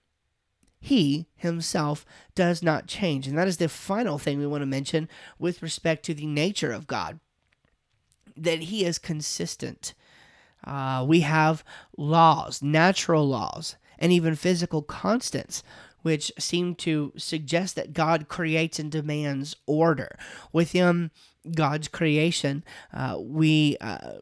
[0.86, 3.26] he himself does not change.
[3.26, 6.70] And that is the final thing we want to mention with respect to the nature
[6.70, 7.18] of God
[8.36, 9.94] that he is consistent.
[10.64, 11.64] Uh, we have
[11.96, 15.64] laws, natural laws, and even physical constants,
[16.02, 20.16] which seem to suggest that God creates and demands order.
[20.52, 21.10] Within
[21.52, 22.62] God's creation,
[22.94, 23.76] uh, we.
[23.80, 24.18] Uh,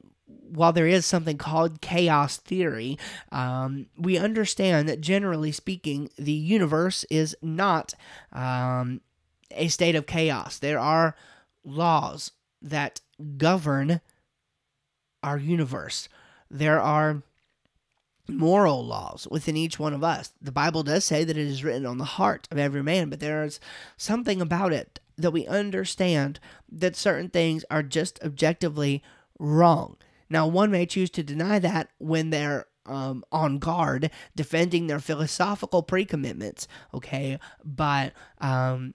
[0.54, 2.98] while there is something called chaos theory,
[3.32, 7.94] um, we understand that generally speaking, the universe is not
[8.32, 9.00] um,
[9.50, 10.58] a state of chaos.
[10.58, 11.16] There are
[11.64, 12.30] laws
[12.62, 13.00] that
[13.36, 14.00] govern
[15.22, 16.08] our universe.
[16.50, 17.22] There are
[18.28, 20.32] moral laws within each one of us.
[20.40, 23.20] The Bible does say that it is written on the heart of every man, but
[23.20, 23.60] there is
[23.96, 26.40] something about it that we understand
[26.70, 29.02] that certain things are just objectively
[29.38, 29.96] wrong.
[30.34, 35.84] Now, one may choose to deny that when they're um, on guard, defending their philosophical
[35.84, 37.38] pre-commitments, okay?
[37.64, 38.94] But um,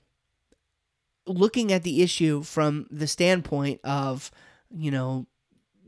[1.26, 4.32] looking at the issue from the standpoint of,
[4.70, 5.28] you know,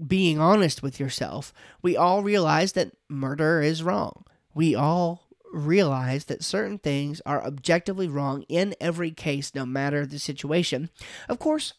[0.08, 4.24] being honest with yourself, we all realize that murder is wrong.
[4.54, 10.18] We all realize that certain things are objectively wrong in every case, no matter the
[10.18, 10.90] situation.
[11.28, 11.74] Of course,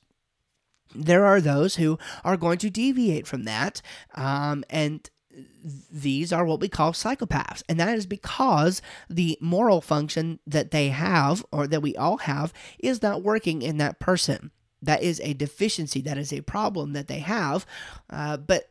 [0.94, 3.82] there are those who are going to deviate from that,
[4.14, 5.08] um, and
[5.90, 7.62] these are what we call psychopaths.
[7.68, 12.52] And that is because the moral function that they have, or that we all have,
[12.78, 14.50] is not working in that person
[14.82, 17.64] that is a deficiency, that is a problem that they have.
[18.10, 18.70] Uh, but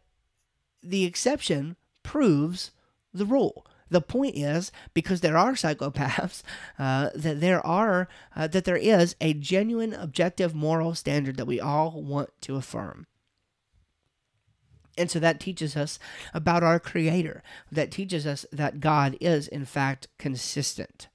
[0.84, 2.72] the exception proves
[3.14, 3.66] the rule.
[3.92, 6.42] The point is because there are psychopaths,
[6.80, 11.60] uh, that there are uh, that there is a genuine objective moral standard that we
[11.60, 13.06] all want to affirm.
[14.98, 16.00] And so that teaches us
[16.34, 17.44] about our Creator.
[17.72, 21.08] That teaches us that God is, in fact, consistent.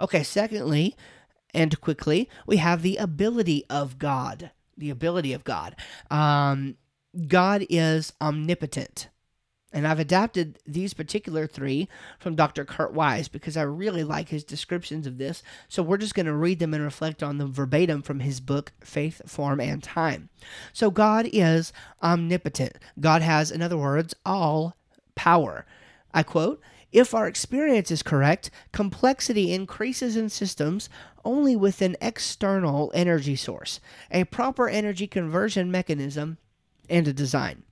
[0.00, 0.96] Okay, secondly,
[1.54, 4.50] and quickly, we have the ability of God.
[4.76, 5.76] The ability of God.
[6.10, 6.76] Um,
[7.26, 9.08] God is omnipotent.
[9.72, 12.64] And I've adapted these particular three from Dr.
[12.64, 15.42] Kurt Wise because I really like his descriptions of this.
[15.68, 18.72] So we're just going to read them and reflect on them verbatim from his book,
[18.80, 20.30] Faith, Form, and Time.
[20.72, 22.78] So God is omnipotent.
[22.98, 24.74] God has, in other words, all
[25.14, 25.66] power.
[26.14, 30.88] I quote, if our experience is correct, complexity increases in systems
[31.22, 36.38] only with an external energy source, a proper energy conversion mechanism,
[36.88, 37.64] and a design.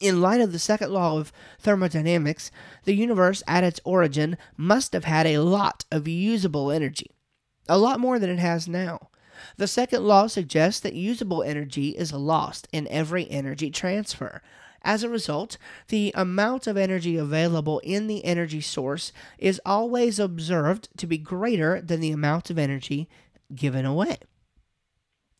[0.00, 2.50] In light of the second law of thermodynamics,
[2.84, 7.10] the universe at its origin must have had a lot of usable energy,
[7.68, 9.10] a lot more than it has now.
[9.56, 14.42] The second law suggests that usable energy is lost in every energy transfer,
[14.82, 15.58] as a result,
[15.88, 21.80] the amount of energy available in the energy source is always observed to be greater
[21.80, 23.08] than the amount of energy
[23.54, 24.18] given away.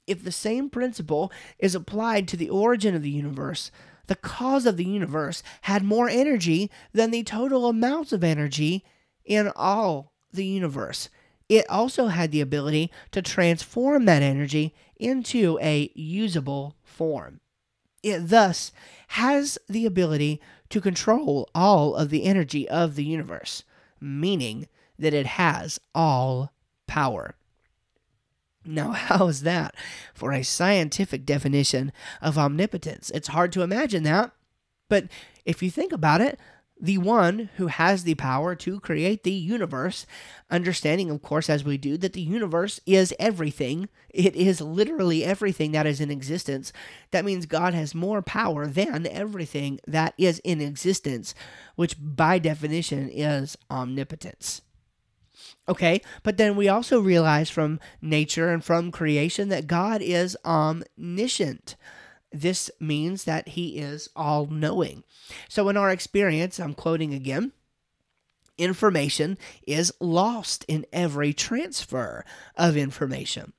[0.07, 3.71] If the same principle is applied to the origin of the universe,
[4.09, 8.85] the cause of the universe had more energy than the total amounts of energy
[9.25, 11.09] in all the universe.
[11.49, 17.41] It also had the ability to transform that energy into a usable form.
[18.03, 18.73] It thus
[19.09, 20.41] has the ability
[20.71, 23.63] to control all of the energy of the universe,
[24.01, 24.69] meaning
[24.99, 26.53] that it has all
[26.87, 27.38] power.
[28.69, 29.75] Now, how is that
[30.15, 33.11] for a scientific definition of omnipotence?
[33.11, 34.33] It's hard to imagine that,
[34.89, 35.09] but
[35.45, 36.39] if you think about it,
[36.81, 40.07] the one who has the power to create the universe,
[40.51, 43.89] understanding, of course, as we do, that the universe is everything.
[44.11, 46.73] It is literally everything that is in existence.
[47.11, 51.35] That means God has more power than everything that is in existence,
[51.75, 54.63] which by definition is omnipotence.
[55.69, 61.77] Okay, but then we also realize from nature and from creation that God is omniscient.
[62.33, 65.05] This means that he is all knowing.
[65.49, 67.53] So, in our experience, I'm quoting again
[68.59, 72.25] information is lost in every transfer
[72.57, 73.53] of information.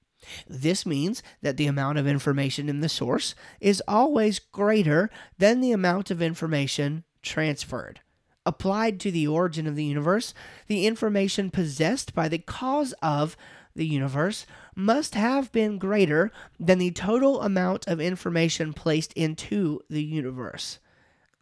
[0.48, 5.72] This means that the amount of information in the source is always greater than the
[5.72, 8.02] amount of information transferred.
[8.50, 10.34] Applied to the origin of the universe,
[10.66, 13.38] the information possessed by the cause of
[13.76, 20.02] the universe must have been greater than the total amount of information placed into the
[20.02, 20.80] universe.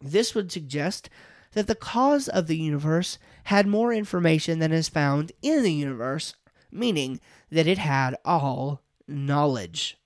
[0.02, 1.08] This would suggest
[1.52, 6.34] that the cause of the universe had more information than is found in the universe,
[6.70, 9.96] meaning that it had all knowledge.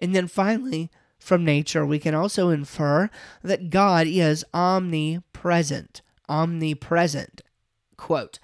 [0.00, 0.90] And then finally,
[1.20, 3.10] from nature, we can also infer
[3.42, 6.00] that God is omnipresent.
[6.28, 7.42] Omnipresent.
[7.96, 8.40] Quote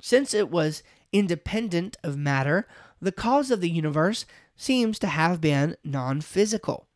[0.00, 0.82] Since it was
[1.12, 2.66] independent of matter,
[3.00, 4.24] the cause of the universe
[4.56, 6.88] seems to have been non physical.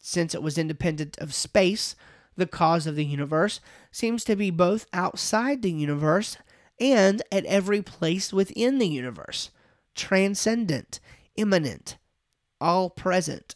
[0.00, 1.96] Since it was independent of space,
[2.36, 6.36] the cause of the universe seems to be both outside the universe
[6.78, 9.50] and at every place within the universe,
[9.94, 11.00] transcendent,
[11.34, 11.96] immanent,
[12.60, 13.55] all present.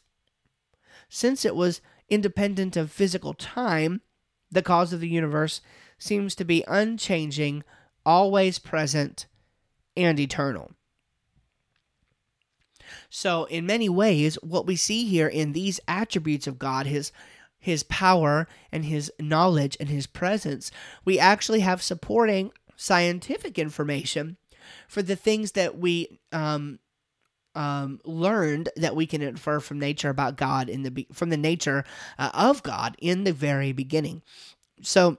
[1.11, 4.01] Since it was independent of physical time,
[4.51, 5.61] the cause of the universe
[5.99, 7.65] seems to be unchanging,
[8.07, 9.27] always present,
[9.97, 10.71] and eternal.
[13.11, 17.13] So, in many ways, what we see here in these attributes of God, his
[17.59, 20.71] his power and his knowledge and his presence,
[21.05, 24.39] we actually have supporting scientific information
[24.89, 26.79] for the things that we um,
[27.55, 31.85] um, learned that we can infer from nature about God in the from the nature
[32.19, 34.23] uh, of God in the very beginning.
[34.83, 35.19] So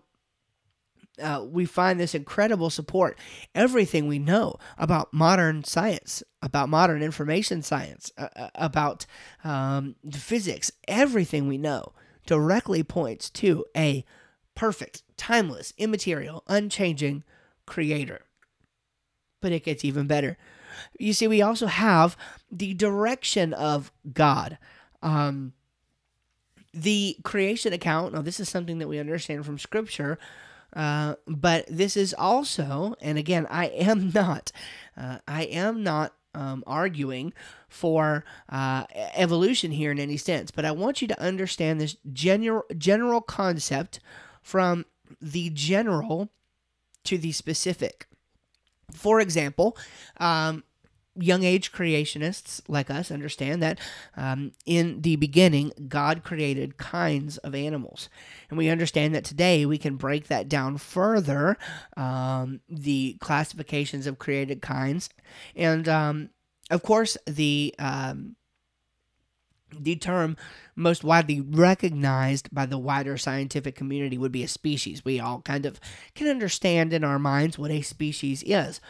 [1.21, 3.17] uh, we find this incredible support.
[3.53, 9.05] Everything we know about modern science, about modern information science, uh, uh about
[9.43, 11.93] um, physics, everything we know
[12.25, 14.05] directly points to a
[14.55, 17.23] perfect, timeless, immaterial, unchanging
[17.65, 18.21] creator.
[19.41, 20.37] But it gets even better.
[20.97, 22.17] You see, we also have
[22.51, 24.57] the direction of God.
[25.01, 25.53] Um,
[26.73, 30.17] the creation account, now, this is something that we understand from Scripture,
[30.73, 34.51] uh, but this is also, and again, I am not,
[34.95, 37.33] uh, I am not um, arguing
[37.67, 42.63] for uh, evolution here in any sense, but I want you to understand this general
[42.77, 43.99] general concept
[44.41, 44.85] from
[45.21, 46.29] the general
[47.03, 48.07] to the specific.
[48.93, 49.77] For example,
[50.17, 50.63] um,
[51.15, 53.79] young age creationists like us understand that
[54.15, 58.09] um, in the beginning, God created kinds of animals.
[58.49, 61.57] And we understand that today we can break that down further
[61.97, 65.09] um, the classifications of created kinds.
[65.55, 66.29] And um,
[66.69, 67.75] of course, the.
[67.77, 68.35] Um,
[69.79, 70.37] the term
[70.75, 75.05] most widely recognized by the wider scientific community would be a species.
[75.05, 75.79] We all kind of
[76.15, 78.81] can understand in our minds what a species is.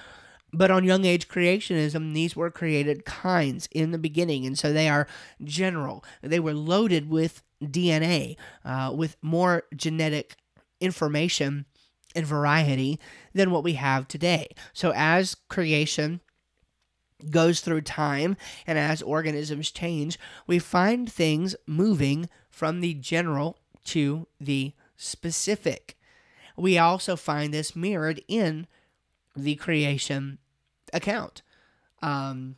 [0.54, 4.90] But on young age creationism, these were created kinds in the beginning, and so they
[4.90, 5.08] are
[5.44, 6.04] general.
[6.22, 10.36] They were loaded with DNA, uh, with more genetic
[10.82, 11.66] information
[12.16, 13.00] and variety
[13.34, 14.50] than what we have today.
[14.74, 16.20] So as creation
[17.30, 20.18] goes through time and as organisms change,
[20.48, 25.98] we find things moving from the general to the specific.
[26.58, 28.68] We also find this mirrored in
[29.36, 30.38] the creation
[30.94, 31.42] account.
[32.02, 32.56] Um,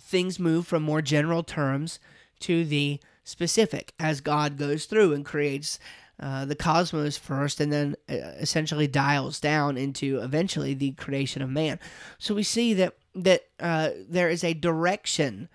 [0.00, 1.98] things move from more general terms
[2.40, 5.78] to the specific as God goes through and creates
[6.20, 11.50] uh, the cosmos first and then uh, essentially dials down into eventually the creation of
[11.50, 11.80] man.
[12.18, 15.48] So we see that that uh, there is a direction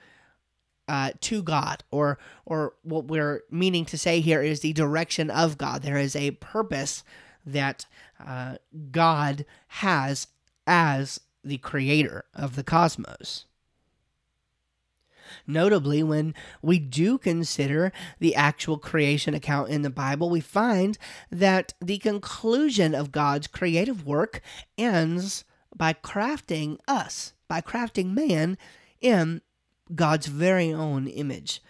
[0.88, 5.58] uh, to God, or or what we're meaning to say here is the direction of
[5.58, 5.84] God.
[5.84, 7.04] There is a purpose
[7.46, 7.86] that
[8.26, 8.56] uh,
[8.92, 10.28] God has
[10.66, 13.46] as the creator of the cosmos.
[15.46, 20.98] Notably, when we do consider the actual creation account in the Bible, we find
[21.32, 24.42] that the conclusion of God's creative work
[24.78, 25.44] ends
[25.76, 28.58] by crafting us, by crafting man
[29.02, 29.42] in
[29.94, 31.62] God's very own image.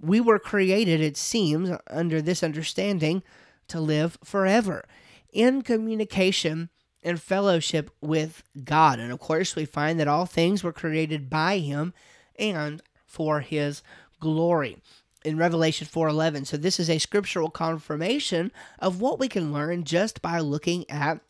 [0.00, 3.22] We were created, it seems, under this understanding,
[3.66, 4.86] to live forever
[5.30, 6.70] in communication
[7.02, 8.98] and fellowship with God.
[8.98, 11.92] And of course, we find that all things were created by him
[12.38, 13.82] and for his
[14.20, 14.78] glory
[15.24, 16.44] in Revelation 4:11.
[16.44, 21.20] So this is a scriptural confirmation of what we can learn just by looking at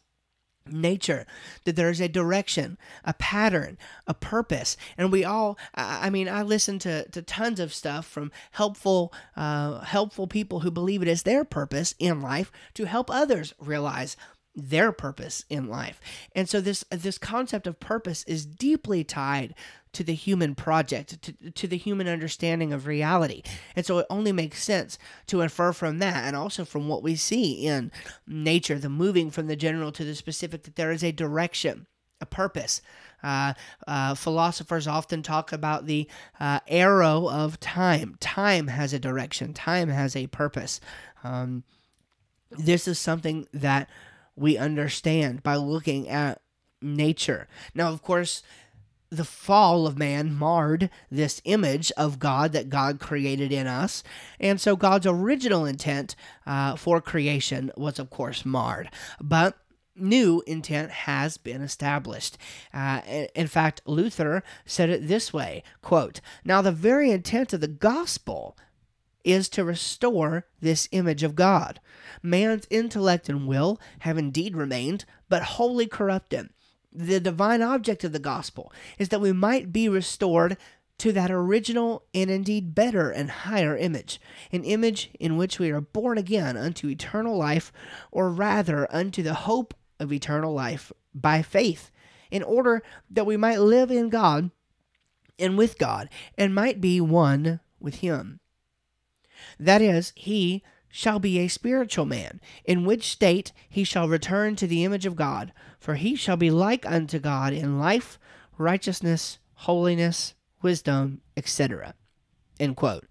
[0.73, 1.27] nature
[1.65, 4.77] that there's a direction a pattern a purpose.
[4.97, 9.81] And we all i mean i listen to, to tons of stuff from helpful uh,
[9.81, 14.17] helpful people who believe it is their purpose in life to help others realize
[14.59, 16.01] their purpose in life.
[16.35, 19.55] And so this this concept of purpose is deeply tied
[19.93, 23.43] to the human project, to, to the human understanding of reality.
[23.75, 24.99] And so it only makes sense
[25.29, 27.91] to infer from that and also from what we see in
[28.27, 31.87] nature, the moving from the general to the specific, that there is a direction,
[32.21, 32.83] a purpose.
[33.23, 33.55] Uh,
[33.87, 36.07] uh, philosophers often talk about the
[36.39, 38.17] uh, arrow of time.
[38.21, 40.81] Time has a direction, time has a purpose.
[41.25, 41.65] Um,
[42.51, 43.89] this is something that
[44.39, 46.41] we understand by looking at
[46.81, 47.49] nature.
[47.75, 48.43] Now, of course,
[49.11, 54.03] the fall of man marred this image of God that God created in us.
[54.39, 56.15] And so God's original intent
[56.47, 58.91] uh, for creation was, of course, marred.
[59.21, 59.57] But
[59.97, 62.37] new intent has been established.
[62.73, 63.01] Uh,
[63.35, 68.57] in fact, Luther said it this way quote, Now the very intent of the gospel
[69.29, 71.81] is to restore this image of God.
[72.23, 76.49] Man's intellect and will have indeed remained, but wholly corrupted.
[76.91, 80.57] The divine object of the gospel is that we might be restored
[80.99, 84.21] to that original and indeed better and higher image,
[84.51, 87.71] an image in which we are born again unto eternal life,
[88.11, 91.91] or rather unto the hope of eternal life by faith,
[92.31, 94.51] in order that we might live in God
[95.39, 98.41] and with God, and might be one with Him.
[99.59, 104.67] That is, he shall be a spiritual man, in which state he shall return to
[104.67, 108.19] the image of God, for he shall be like unto God in life,
[108.57, 111.95] righteousness, holiness, wisdom, etc.
[112.59, 113.07] End quote.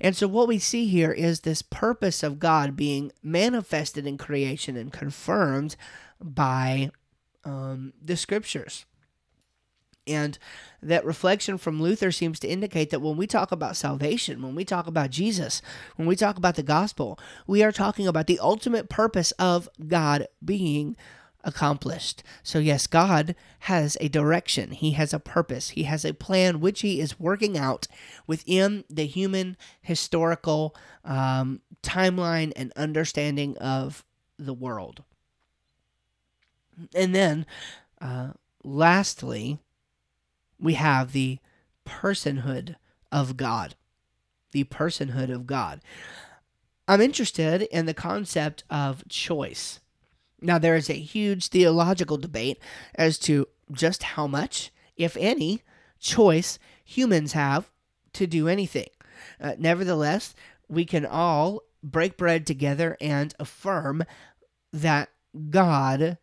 [0.00, 4.76] And so what we see here is this purpose of God being manifested in creation
[4.76, 5.76] and confirmed
[6.20, 6.90] by
[7.44, 8.84] um, the scriptures.
[10.06, 10.38] And
[10.82, 14.64] that reflection from Luther seems to indicate that when we talk about salvation, when we
[14.64, 15.62] talk about Jesus,
[15.96, 20.26] when we talk about the gospel, we are talking about the ultimate purpose of God
[20.44, 20.96] being
[21.44, 22.22] accomplished.
[22.42, 26.80] So, yes, God has a direction, He has a purpose, He has a plan which
[26.80, 27.86] He is working out
[28.26, 30.74] within the human historical
[31.04, 34.04] um, timeline and understanding of
[34.38, 35.02] the world.
[36.94, 37.46] And then,
[38.00, 38.30] uh,
[38.64, 39.58] lastly,
[40.62, 41.38] we have the
[41.84, 42.76] personhood
[43.10, 43.74] of God.
[44.52, 45.80] The personhood of God.
[46.86, 49.80] I'm interested in the concept of choice.
[50.40, 52.58] Now, there is a huge theological debate
[52.94, 55.62] as to just how much, if any,
[55.98, 57.70] choice humans have
[58.14, 58.88] to do anything.
[59.40, 60.34] Uh, nevertheless,
[60.68, 64.04] we can all break bread together and affirm
[64.72, 65.10] that
[65.50, 66.18] God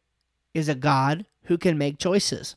[0.53, 2.55] is a God who can make choices.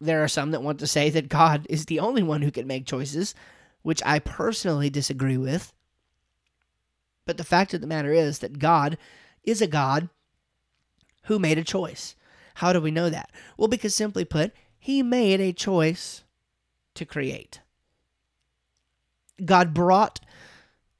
[0.00, 2.66] There are some that want to say that God is the only one who can
[2.66, 3.34] make choices,
[3.82, 5.72] which I personally disagree with.
[7.26, 8.98] But the fact of the matter is that God
[9.42, 10.08] is a God
[11.24, 12.16] who made a choice.
[12.56, 13.30] How do we know that?
[13.56, 16.24] Well, because simply put, He made a choice
[16.94, 17.60] to create.
[19.44, 20.20] God brought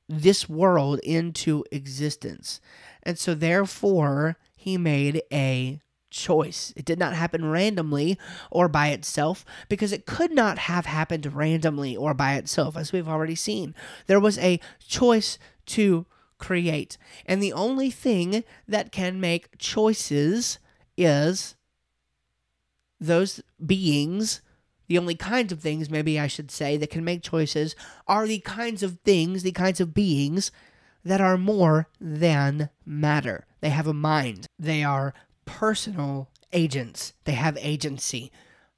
[0.08, 2.60] this world into existence.
[3.02, 5.80] And so, therefore, He made a
[6.14, 6.72] choice.
[6.76, 8.18] It did not happen randomly
[8.50, 13.08] or by itself because it could not have happened randomly or by itself, as we've
[13.08, 13.74] already seen.
[14.06, 16.06] There was a choice to
[16.38, 16.96] create.
[17.26, 20.58] And the only thing that can make choices
[20.96, 21.56] is
[23.00, 24.40] those beings.
[24.86, 27.74] The only kinds of things, maybe I should say, that can make choices
[28.06, 30.52] are the kinds of things, the kinds of beings
[31.04, 33.46] that are more than matter.
[33.60, 34.46] They have a mind.
[34.58, 35.14] They are
[35.44, 37.12] personal agents.
[37.24, 38.32] They have agency.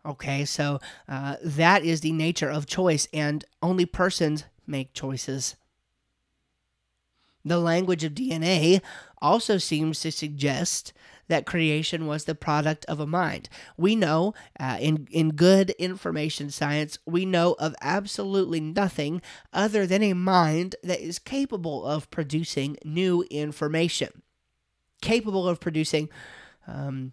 [0.04, 5.56] Okay, so uh, that is the nature of choice, and only persons make choices.
[7.44, 8.80] The language of DNA
[9.20, 10.92] also seems to suggest
[11.28, 13.48] that creation was the product of a mind.
[13.76, 20.02] We know, uh, in, in good information science, we know of absolutely nothing other than
[20.02, 24.22] a mind that is capable of producing new information,
[25.00, 26.08] capable of producing
[26.66, 27.12] um,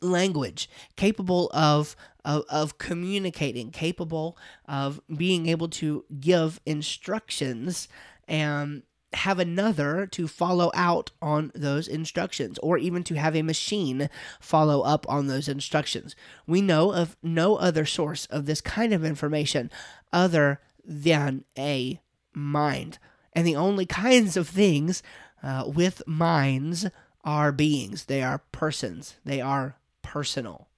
[0.00, 4.36] language, capable of, of, of communicating, capable
[4.66, 7.88] of being able to give instructions
[8.26, 8.82] and
[9.14, 14.08] have another to follow out on those instructions, or even to have a machine
[14.40, 16.16] follow up on those instructions.
[16.46, 19.70] We know of no other source of this kind of information
[20.12, 22.00] other than a
[22.32, 22.98] mind.
[23.34, 25.02] And the only kinds of things
[25.42, 26.86] uh, with minds
[27.24, 30.68] are beings, they are persons, they are personal.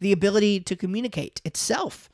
[0.00, 2.08] The ability to communicate itself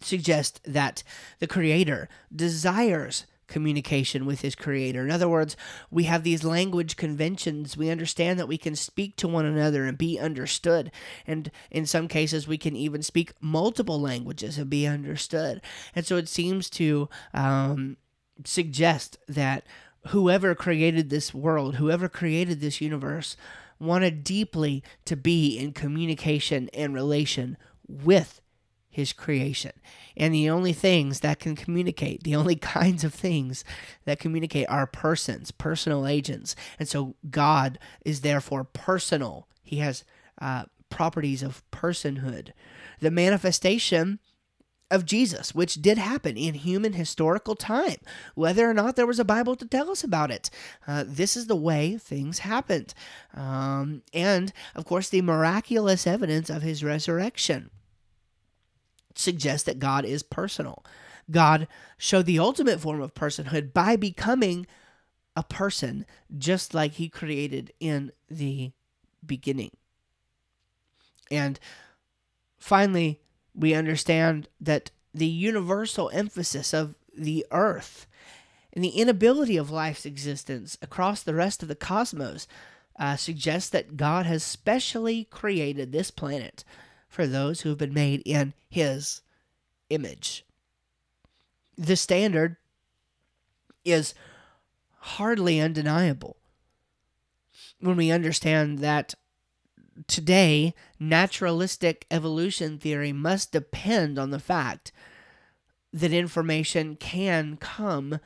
[0.00, 1.02] suggests that
[1.38, 5.04] the creator desires communication with his creator.
[5.04, 5.56] In other words,
[5.90, 7.76] we have these language conventions.
[7.76, 10.90] We understand that we can speak to one another and be understood.
[11.26, 15.60] And in some cases, we can even speak multiple languages and be understood.
[15.94, 17.96] And so it seems to um,
[18.44, 19.64] suggest that
[20.08, 23.36] whoever created this world, whoever created this universe,
[23.78, 27.56] wanted deeply to be in communication and relation
[27.88, 28.40] with
[28.88, 29.72] his creation.
[30.16, 33.64] And the only things that can communicate, the only kinds of things
[34.04, 36.54] that communicate are persons, personal agents.
[36.78, 39.48] And so God is therefore personal.
[39.62, 40.04] He has
[40.40, 42.52] uh, properties of personhood,
[43.00, 44.20] the manifestation
[44.94, 47.96] of Jesus, which did happen in human historical time,
[48.34, 50.48] whether or not there was a Bible to tell us about it.
[50.86, 52.94] Uh, this is the way things happened.
[53.34, 57.70] Um, and, of course, the miraculous evidence of his resurrection
[59.14, 60.84] suggests that God is personal.
[61.30, 61.66] God
[61.98, 64.66] showed the ultimate form of personhood by becoming
[65.36, 68.72] a person just like he created in the
[69.24, 69.70] beginning.
[71.30, 71.58] And
[72.58, 73.20] finally,
[73.54, 78.06] we understand that the universal emphasis of the earth
[78.72, 82.48] and the inability of life's existence across the rest of the cosmos
[82.98, 86.64] uh, suggests that God has specially created this planet
[87.08, 89.22] for those who have been made in His
[89.90, 90.44] image.
[91.78, 92.56] The standard
[93.84, 94.14] is
[94.98, 96.36] hardly undeniable
[97.80, 99.14] when we understand that
[100.06, 104.92] today, naturalistic evolution theory must depend on the fact
[105.92, 108.18] that information can come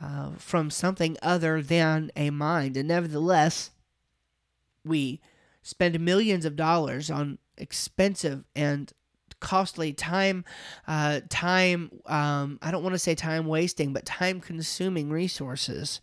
[0.00, 2.76] uh, from something other than a mind.
[2.76, 3.70] And nevertheless,
[4.84, 5.20] we
[5.62, 8.92] spend millions of dollars on expensive and
[9.40, 10.44] costly time
[10.86, 16.00] uh, time um, i don't want to say time wasting but time consuming resources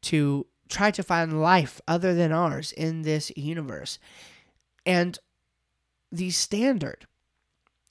[0.00, 3.98] to try to find life other than ours in this universe.
[4.84, 5.18] And
[6.10, 7.06] the standard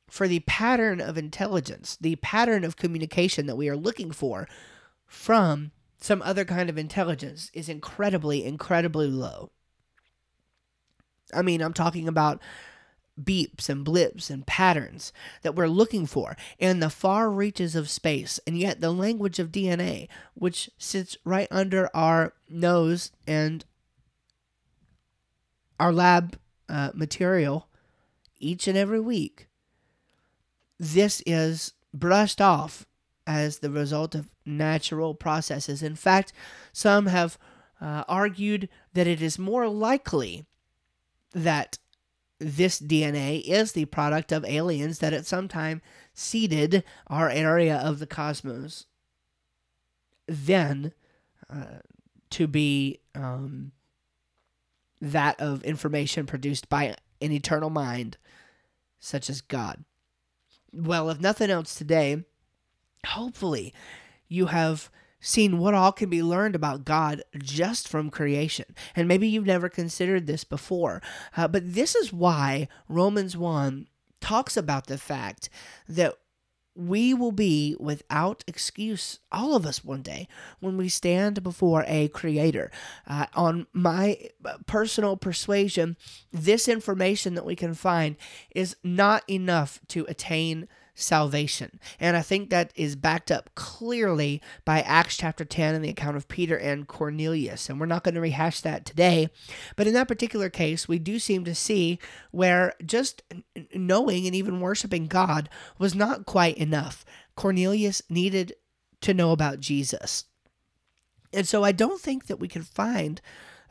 [0.10, 4.48] for the pattern of intelligence, the pattern of communication that we are looking for
[5.06, 9.52] from some other kind of intelligence is incredibly, incredibly low.
[11.34, 12.42] I mean, I'm talking about
[13.22, 18.40] beeps and blips and patterns that we're looking for in the far reaches of space,
[18.48, 23.66] and yet the language of DNA, which sits right under our nose and
[25.80, 26.38] our lab
[26.70, 27.68] uh, material
[28.40, 29.48] each and every week,
[30.80, 32.86] this is brushed off
[33.26, 35.82] as the result of natural processes.
[35.82, 36.34] In fact,
[36.74, 37.38] some have
[37.80, 40.46] uh, argued that it is more likely
[41.34, 41.78] that
[42.44, 45.82] this DNA is the product of aliens that at some time
[46.14, 48.86] seeded our area of the cosmos.
[50.28, 50.94] Then
[51.50, 51.80] uh,
[52.32, 53.72] to be um,
[55.02, 58.18] that of information produced by an eternal mind,
[59.00, 59.84] such as God.
[60.74, 62.24] Well, if nothing else today,
[63.06, 63.74] hopefully
[64.28, 64.90] you have
[65.24, 68.76] seen what all can be learned about God just from creation.
[68.96, 71.02] And maybe you've never considered this before,
[71.36, 73.88] uh, but this is why Romans 1
[74.20, 75.50] talks about the fact
[75.88, 76.14] that
[76.76, 80.28] we will be without excuse, all of us one day,
[80.60, 82.72] when we stand before a creator.
[83.08, 84.30] Uh, on my
[84.66, 85.96] personal persuasion,
[86.32, 88.16] this information that we can find
[88.56, 91.80] is not enough to attain salvation.
[92.00, 96.18] And I think that is backed up clearly by Acts chapter 10 and the account
[96.18, 97.70] of Peter and Cornelius.
[97.70, 99.30] And we're not going to rehash that today.
[99.76, 102.00] But in that particular case, we do seem to see
[102.32, 103.24] where just
[103.74, 107.06] knowing and even worshiping God was not quite enough.
[107.36, 108.54] Cornelius needed
[109.02, 110.26] to know about Jesus.
[111.34, 113.20] And so I don't think that we can find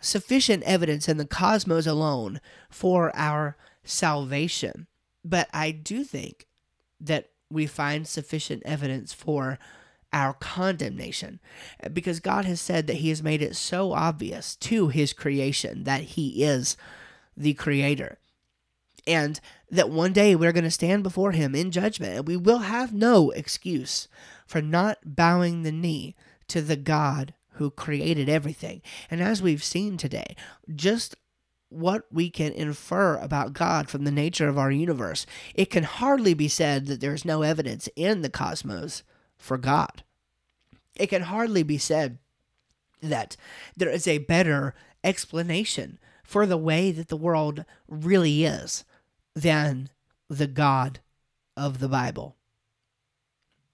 [0.01, 4.89] sufficient evidence in the cosmos alone for our salvation.
[5.25, 6.47] But I do think
[7.03, 9.59] that we find sufficient evidence for
[10.13, 11.41] our condemnation
[11.93, 16.03] because God has said that He has made it so obvious to His creation that
[16.03, 16.77] He is
[17.37, 18.19] the Creator.
[19.07, 19.41] And
[19.71, 22.93] that one day we're going to stand before Him in judgment and we will have
[22.93, 24.07] no excuse
[24.47, 26.15] for not bowing the knee
[26.49, 28.83] to the God who created everything.
[29.11, 30.37] And as we've seen today,
[30.75, 31.17] just
[31.73, 36.35] what we can infer about God from the nature of our universe, it can hardly
[36.35, 39.03] be said that there is no evidence in the cosmos
[39.37, 40.05] for God.
[40.97, 42.19] It can hardly be said
[43.01, 43.37] that
[43.77, 48.85] there is a better explanation for the way that the world really is
[49.35, 49.91] than
[50.29, 51.01] the God
[51.57, 52.37] of the Bible.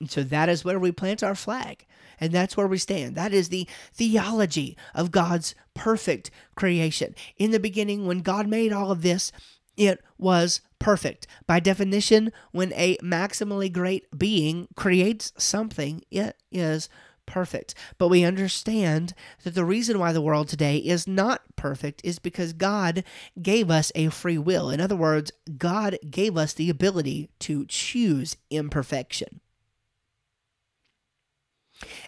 [0.01, 1.86] And so that is where we plant our flag.
[2.20, 3.16] And that's where we stand.
[3.16, 7.14] That is the theology of God's perfect creation.
[7.36, 9.32] In the beginning, when God made all of this,
[9.76, 11.26] it was perfect.
[11.46, 16.88] By definition, when a maximally great being creates something, it is
[17.26, 17.74] perfect.
[17.99, 22.53] But we understand that the reason why the world today is not perfect is because
[22.53, 23.05] God
[23.40, 24.70] gave us a free will.
[24.70, 29.40] In other words, God gave us the ability to choose imperfection.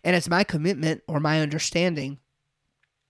[0.03, 2.19] And it's my commitment or my understanding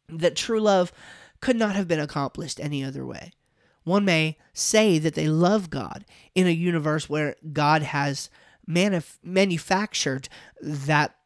[0.08, 0.92] that true love
[1.40, 3.32] could not have been accomplished any other way.
[3.84, 6.04] One may say that they love God
[6.34, 8.28] in a universe where God has
[8.68, 10.28] manuf- manufactured
[10.60, 11.16] that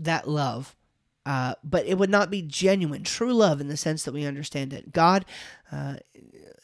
[0.00, 0.74] that love,
[1.26, 4.72] uh, but it would not be genuine, true love in the sense that we understand
[4.72, 4.92] it.
[4.92, 5.24] God
[5.70, 5.96] uh,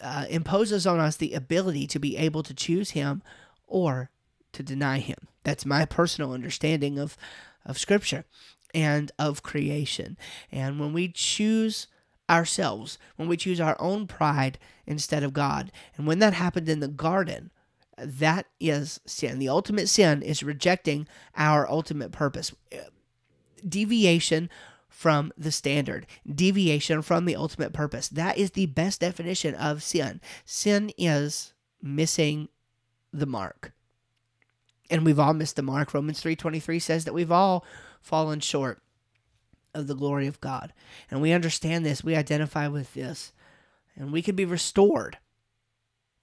[0.01, 3.23] uh, imposes on us the ability to be able to choose Him
[3.67, 4.11] or
[4.53, 5.19] to deny Him.
[5.45, 7.17] That's my personal understanding of
[7.69, 8.25] of Scripture
[8.75, 10.17] and of creation.
[10.51, 11.87] And when we choose
[12.29, 16.81] ourselves, when we choose our own pride instead of God, and when that happened in
[16.81, 17.51] the garden,
[17.97, 19.39] that is sin.
[19.39, 22.55] The ultimate sin is rejecting our ultimate purpose.
[23.67, 24.49] Deviation
[24.89, 28.09] from the standard, deviation from the ultimate purpose.
[28.09, 30.21] That is the best definition of sin.
[30.45, 32.49] Sin is missing
[33.13, 33.73] the mark.
[34.91, 35.93] And we've all missed the mark.
[35.93, 37.65] Romans 3:23 says that we've all
[38.01, 38.83] fallen short
[39.75, 40.73] of the glory of God.
[41.11, 43.33] And we understand this, we identify with this,
[43.97, 45.19] and we can be restored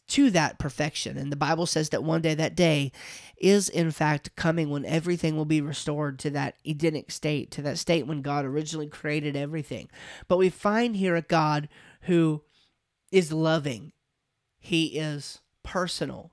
[0.07, 1.17] to that perfection.
[1.17, 2.91] And the Bible says that one day, that day
[3.37, 7.79] is in fact coming when everything will be restored to that Edenic state, to that
[7.79, 9.89] state when God originally created everything.
[10.27, 11.69] But we find here a God
[12.01, 12.43] who
[13.11, 13.93] is loving,
[14.59, 16.31] He is personal,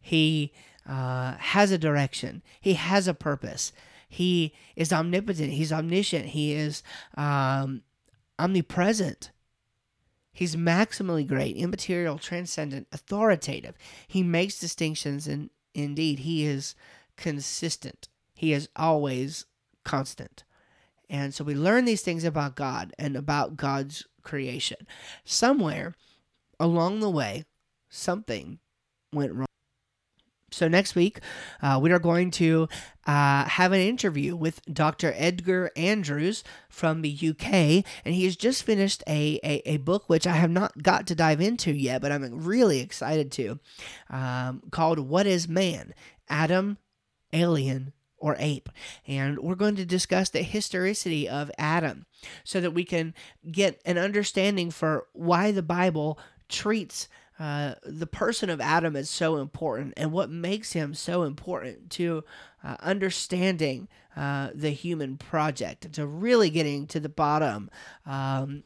[0.00, 0.52] He
[0.88, 3.72] uh, has a direction, He has a purpose.
[4.08, 5.52] He is omnipotent.
[5.52, 6.26] He's omniscient.
[6.26, 6.82] He is
[7.16, 7.80] um,
[8.38, 9.30] omnipresent.
[10.34, 13.74] He's maximally great, immaterial, transcendent, authoritative.
[14.06, 16.74] He makes distinctions, and indeed, he is
[17.16, 18.08] consistent.
[18.34, 19.46] He is always
[19.82, 20.44] constant.
[21.08, 24.86] And so we learn these things about God and about God's creation.
[25.24, 25.94] Somewhere
[26.58, 27.44] along the way,
[27.88, 28.58] something
[29.12, 29.46] went wrong.
[30.52, 31.20] So, next week,
[31.62, 32.68] uh, we are going to
[33.06, 35.12] uh, have an interview with Dr.
[35.16, 37.84] Edgar Andrews from the UK.
[38.04, 41.14] And he has just finished a, a, a book which I have not got to
[41.14, 43.58] dive into yet, but I'm really excited to,
[44.10, 45.94] um, called What is Man?
[46.28, 46.78] Adam,
[47.32, 48.68] Alien, or ape.
[49.06, 52.06] And we're going to discuss the historicity of Adam
[52.44, 53.14] so that we can
[53.50, 57.08] get an understanding for why the Bible treats
[57.42, 62.22] uh, the person of Adam is so important and what makes him so important to
[62.62, 67.68] uh, understanding uh, the human project, to really getting to the bottom
[68.06, 68.62] um,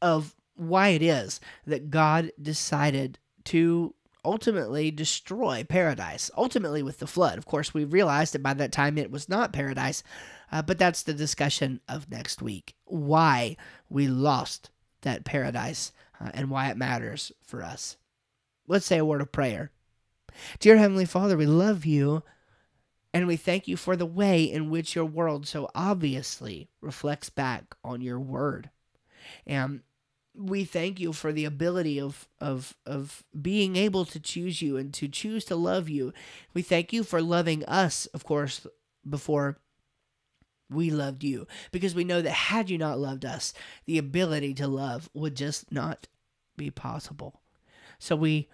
[0.00, 3.94] of why it is that God decided to
[4.24, 7.36] ultimately destroy paradise, ultimately with the flood.
[7.36, 10.02] Of course, we realized that by that time it was not paradise,
[10.50, 12.76] uh, but that's the discussion of next week.
[12.86, 13.58] Why
[13.90, 14.70] we lost
[15.02, 17.98] that paradise uh, and why it matters for us.
[18.66, 19.70] Let's say a word of prayer.
[20.58, 22.22] Dear Heavenly Father, we love you
[23.14, 27.74] and we thank you for the way in which your world so obviously reflects back
[27.82, 28.70] on your word.
[29.46, 29.80] And
[30.34, 34.92] we thank you for the ability of, of, of being able to choose you and
[34.94, 36.12] to choose to love you.
[36.52, 38.66] We thank you for loving us, of course,
[39.08, 39.58] before
[40.68, 43.54] we loved you, because we know that had you not loved us,
[43.86, 46.08] the ability to love would just not
[46.56, 47.40] be possible.
[47.98, 48.48] So we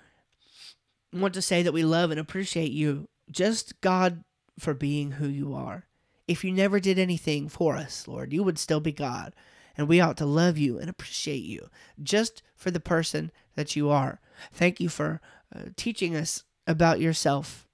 [1.13, 4.25] want to say that we love and appreciate you, just God,
[4.59, 5.87] for being who you are.
[6.29, 9.35] If you never did anything for us, Lord, you would still be God.
[9.77, 11.69] And we ought to love you and appreciate you
[12.03, 14.21] just for the person that you are.
[14.53, 15.21] Thank you for
[15.55, 17.67] uh, teaching us about yourself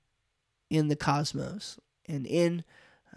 [0.71, 2.64] in the cosmos and in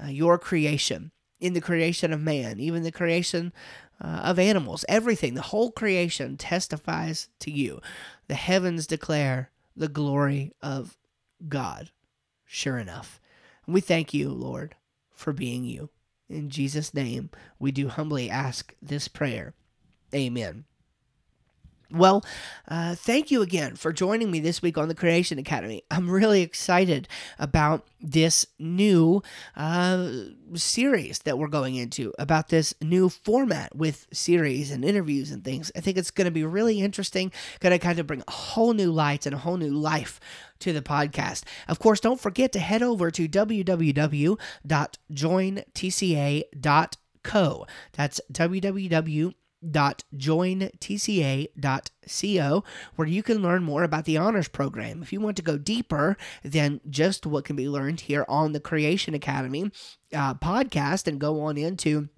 [0.02, 3.54] uh, your creation, in the creation of man, even the creation
[4.04, 7.80] uh, of animals, everything, the whole creation testifies to you.
[8.28, 10.98] The heavens declare the glory of
[11.48, 11.92] God,
[12.46, 13.20] sure enough.
[13.66, 14.76] And we thank you, Lord,
[15.14, 15.90] for being you.
[16.30, 17.30] In Jesus' name,
[17.60, 19.54] we do humbly ask this prayer.
[20.14, 20.66] Amen.
[21.94, 22.24] Well,
[22.68, 25.84] uh, thank you again for joining me this week on the Creation Academy.
[25.92, 29.22] I'm really excited about this new
[29.58, 30.10] uh,
[30.54, 35.70] series that we're going into, about this new format with series and interviews and things.
[35.76, 38.74] I think it's going to be really interesting, going to kind of bring a whole
[38.74, 40.22] new light and a whole new life
[40.60, 41.44] to the podcast.
[41.68, 44.38] Of course, don't forget to head over to www.jointca.co.
[47.94, 49.34] That's www
[49.66, 52.64] www.jointca.co,
[52.96, 55.02] where you can learn more about the honors program.
[55.02, 58.60] If you want to go deeper than just what can be learned here on the
[58.60, 59.72] Creation Academy
[60.14, 62.10] uh, podcast and go on into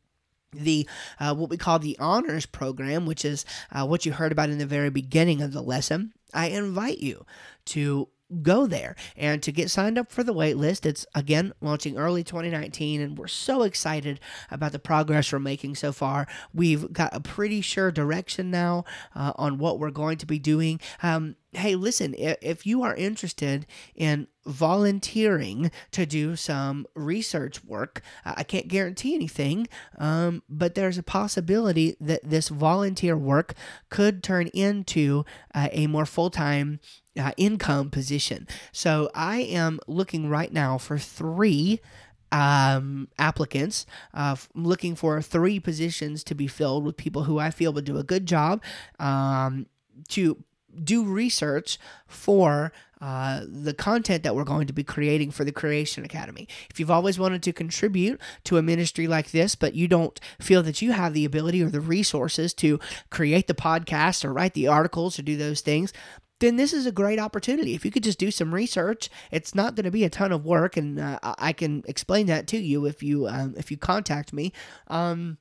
[0.51, 0.87] the
[1.19, 4.59] uh, what we call the honors program, which is uh, what you heard about in
[4.59, 7.25] the very beginning of the lesson, I invite you
[7.65, 8.07] to
[8.41, 8.95] go there.
[9.15, 13.17] And to get signed up for the wait list, it's again launching early 2019, and
[13.17, 14.19] we're so excited
[14.49, 16.27] about the progress we're making so far.
[16.53, 20.79] We've got a pretty sure direction now uh, on what we're going to be doing.
[21.01, 23.65] Um, hey, listen, if, if you are interested
[23.95, 29.67] in volunteering to do some research work, I can't guarantee anything,
[29.97, 33.53] um, but there's a possibility that this volunteer work
[33.89, 36.79] could turn into uh, a more full time
[37.17, 38.47] uh, income position.
[38.71, 41.79] So I am looking right now for three
[42.31, 47.71] um, applicants, uh, looking for three positions to be filled with people who I feel
[47.73, 48.63] would do a good job
[48.99, 49.67] um,
[50.09, 50.43] to
[50.83, 51.77] do research
[52.07, 52.73] for
[53.03, 56.47] uh, the content that we're going to be creating for the Creation Academy.
[56.69, 60.63] If you've always wanted to contribute to a ministry like this, but you don't feel
[60.63, 62.79] that you have the ability or the resources to
[63.09, 65.91] create the podcast or write the articles or do those things,
[66.39, 67.73] then this is a great opportunity.
[67.73, 70.45] If you could just do some research, it's not going to be a ton of
[70.45, 74.31] work, and uh, I can explain that to you if you um, if you contact
[74.31, 74.53] me.
[74.87, 75.39] Um,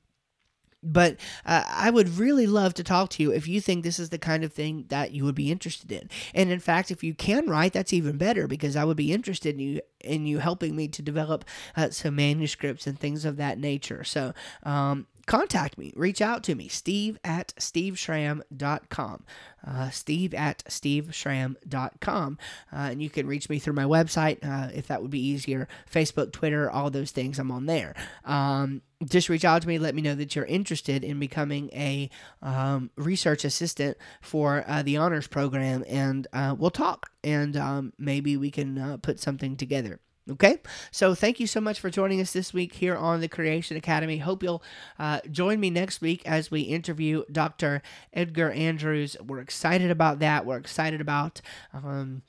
[0.83, 4.09] but uh, I would really love to talk to you if you think this is
[4.09, 6.09] the kind of thing that you would be interested in.
[6.33, 9.55] And in fact, if you can write, that's even better because I would be interested
[9.55, 11.45] in you in you helping me to develop
[11.77, 14.03] uh, some manuscripts and things of that nature.
[14.03, 19.25] So um, contact me, reach out to me, steve at steveschramm.com.
[19.65, 22.37] Uh, steve at steveschramm.com.
[22.71, 25.67] Uh, and you can reach me through my website uh, if that would be easier.
[25.91, 27.95] Facebook, Twitter, all those things, I'm on there.
[28.25, 32.09] Um, just reach out to me, let me know that you're interested in becoming a
[32.41, 38.37] um, research assistant for uh, the honors program, and uh, we'll talk, and um, maybe
[38.37, 39.99] we can uh, put something together.
[40.29, 40.59] Okay,
[40.89, 44.19] so thank you so much for joining us this week here on the Creation Academy.
[44.19, 44.63] Hope you'll
[44.97, 47.81] uh, join me next week as we interview Dr.
[48.13, 49.17] Edgar Andrews.
[49.21, 50.45] We're excited about that.
[50.45, 51.41] We're excited about
[51.73, 52.21] um,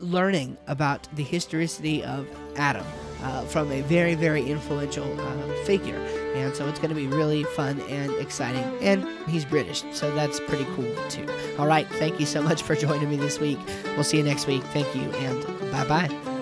[0.00, 2.26] learning about the historicity of
[2.56, 2.86] Adam
[3.22, 5.98] uh, from a very, very influential uh, figure.
[6.34, 8.64] And so it's going to be really fun and exciting.
[8.80, 11.26] And he's British, so that's pretty cool too.
[11.58, 13.58] All right, thank you so much for joining me this week.
[13.84, 14.62] We'll see you next week.
[14.64, 16.35] Thank you, and bye bye.